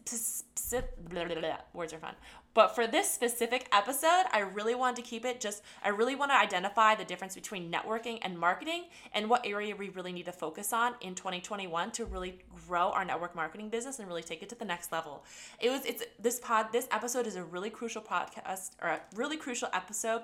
words 1.75 1.93
are 1.93 1.99
fun. 1.99 2.15
But 2.53 2.75
for 2.75 2.87
this 2.87 3.11
specific 3.11 3.69
episode, 3.73 4.25
I 4.33 4.41
really 4.41 4.75
wanted 4.75 4.97
to 4.97 5.03
keep 5.03 5.25
it 5.25 5.41
just, 5.41 5.63
I 5.85 5.89
really 5.91 6.17
want 6.17 6.33
to 6.33 6.37
identify 6.37 6.95
the 6.95 7.05
difference 7.05 7.35
between 7.35 7.71
networking 7.71 8.19
and 8.23 8.39
marketing 8.39 8.85
and 9.15 9.31
what 9.31 9.47
area 9.47 9.77
we 9.77 9.91
really 9.91 10.13
need 10.13 10.27
to 10.27 10.33
focus 10.33 10.73
on 10.73 10.95
in 11.01 11.15
2021 11.15 11.93
to 11.93 12.05
really 12.05 12.41
grow 12.67 12.91
our 12.91 13.05
network 13.05 13.37
marketing 13.37 13.69
business 13.69 13.99
and 13.99 14.09
really 14.09 14.23
take 14.23 14.43
it 14.43 14.49
to 14.49 14.57
the 14.57 14.65
next 14.65 14.91
level. 14.91 15.25
It 15.61 15.71
was, 15.71 15.85
it's, 15.85 16.03
this 16.19 16.41
pod, 16.41 16.73
this 16.73 16.89
episode 16.91 17.27
is 17.27 17.37
a 17.37 17.45
really 17.45 17.71
crucial 17.71 18.03
podcast 18.03 18.71
or 18.83 18.89
a 18.89 19.01
really 19.15 19.37
crucial 19.37 19.69
episode 19.73 20.23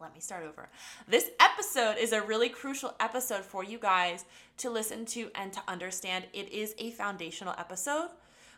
let 0.00 0.14
me 0.14 0.20
start 0.20 0.44
over. 0.44 0.70
This 1.06 1.30
episode 1.38 1.98
is 1.98 2.12
a 2.12 2.22
really 2.22 2.48
crucial 2.48 2.94
episode 3.00 3.44
for 3.44 3.62
you 3.62 3.78
guys 3.78 4.24
to 4.56 4.70
listen 4.70 5.04
to 5.06 5.30
and 5.34 5.52
to 5.52 5.60
understand. 5.68 6.24
It 6.32 6.50
is 6.50 6.74
a 6.78 6.90
foundational 6.92 7.54
episode. 7.58 8.08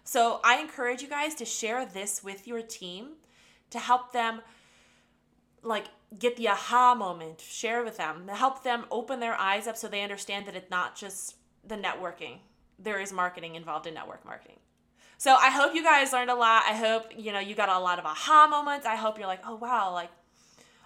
So 0.05 0.41
I 0.45 0.59
encourage 0.59 1.03
you 1.03 1.09
guys 1.09 1.35
to 1.37 1.45
share 1.45 1.87
this 1.87 2.23
with 2.25 2.47
your 2.47 2.63
team 2.63 3.11
to 3.71 3.79
help 3.79 4.13
them 4.13 4.41
like 5.63 5.87
get 6.19 6.37
the 6.37 6.49
aha 6.49 6.95
moment, 6.95 7.41
share 7.41 7.85
with 7.85 7.97
them, 7.97 8.29
help 8.29 8.65
them 8.65 8.85
open 8.91 9.21
their 9.21 9.35
eyes 9.35 9.67
up 9.67 9.77
so 9.77 9.89
they 9.89 10.03
understand 10.03 10.47
that 10.47 10.57
it's 10.57 10.71
not 10.71 10.97
just 10.97 11.37
the 11.67 11.77
networking. 11.77 12.39
There 12.79 13.01
is 13.01 13.13
marketing 13.13 13.55
involved 13.55 13.87
in 13.87 13.95
network 13.95 14.25
marketing. 14.25 14.59
So 15.19 15.37
I 15.37 15.51
hope 15.51 15.75
you 15.75 15.85
guys 15.85 16.13
learned 16.13 16.31
a 16.31 16.35
lot. 16.35 16.65
I 16.67 16.75
hope, 16.75 17.13
you 17.17 17.33
know, 17.33 17.39
you 17.39 17.55
got 17.55 17.69
a 17.69 17.79
lot 17.79 18.01
of 18.01 18.05
aha 18.05 18.49
moments. 18.51 18.85
I 18.87 18.97
hope 18.97 19.19
you're 19.19 19.29
like, 19.29 19.43
"Oh 19.47 19.55
wow, 19.55 19.93
like 19.93 20.11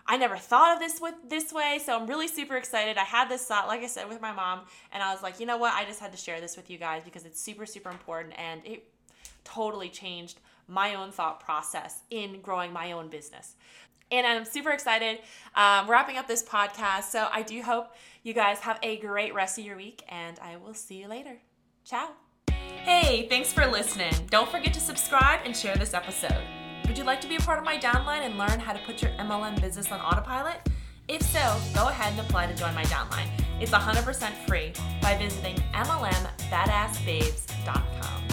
I 0.07 0.16
never 0.16 0.37
thought 0.37 0.74
of 0.74 0.79
this 0.79 1.00
with 1.00 1.14
this 1.29 1.52
way, 1.52 1.81
so 1.85 1.98
I'm 1.98 2.07
really 2.07 2.29
super 2.29 2.57
excited. 2.57 2.96
I 2.96 3.05
had 3.05 3.29
this 3.29 3.44
thought, 3.44 3.66
like 3.66 3.83
I 3.83 3.87
said, 3.87 4.09
with 4.09 4.20
my 4.20 4.33
mom, 4.33 4.61
and 4.92 5.02
I 5.02 5.12
was 5.12 5.22
like, 5.22 5.40
you 5.40 5.46
know 5.46 5.57
what? 5.57 5.74
I 5.74 5.85
just 5.85 6.00
had 6.00 6.12
to 6.12 6.18
share 6.18 6.40
this 6.40 6.57
with 6.57 6.70
you 6.70 6.79
guys 6.79 7.02
because 7.05 7.24
it's 7.24 7.40
super, 7.40 7.66
super 7.66 7.90
important, 7.90 8.35
and 8.38 8.61
it 8.64 8.85
totally 9.47 9.89
changed 9.89 10.41
my 10.69 10.95
own 10.95 11.13
thought 11.13 11.41
process 11.41 12.03
in 12.11 12.41
growing 12.41 12.73
my 12.73 12.93
own 12.93 13.09
business. 13.09 13.55
And 14.11 14.27
I'm 14.27 14.45
super 14.45 14.71
excited 14.71 15.19
um, 15.55 15.89
wrapping 15.89 16.17
up 16.17 16.29
this 16.29 16.43
podcast. 16.43 17.05
So 17.05 17.29
I 17.33 17.43
do 17.43 17.63
hope 17.63 17.89
you 18.23 18.35
guys 18.35 18.61
have 18.61 18.79
a 18.83 18.99
great 18.99 19.35
rest 19.35 19.59
of 19.59 19.65
your 19.65 19.77
week, 19.77 20.03
and 20.09 20.39
I 20.41 20.57
will 20.57 20.75
see 20.75 21.01
you 21.01 21.09
later. 21.09 21.39
Ciao. 21.85 22.11
Hey, 22.49 23.27
thanks 23.29 23.53
for 23.53 23.67
listening. 23.67 24.13
Don't 24.31 24.49
forget 24.49 24.73
to 24.75 24.81
subscribe 24.81 25.41
and 25.45 25.57
share 25.57 25.77
this 25.77 25.95
episode. 25.95 26.43
Would 26.87 26.97
you 26.97 27.05
like 27.05 27.21
to 27.23 27.29
be 27.29 27.37
a 27.37 27.41
part 27.41 27.59
of 27.59 27.65
my 27.65 27.79
downline 27.79 28.21
and 28.21 28.39
learn 28.39 28.61
how 28.61 28.73
to 28.73 28.79
put 28.87 29.03
your 29.03 29.11
MLM 29.13 29.61
business 29.61 29.91
on 29.91 30.01
autopilot? 30.01 30.59
If 31.09 31.23
so, 31.23 31.57
go 31.75 31.89
ahead 31.89 32.13
and 32.13 32.21
apply 32.21 32.47
to 32.47 32.55
join 32.55 32.75
my 32.75 32.85
downline. 32.85 33.29
It's 33.61 33.73
100% 33.73 34.47
free 34.47 34.73
by 35.03 35.17
visiting 35.17 35.57
MLMBadassBabes.com. 35.73 38.26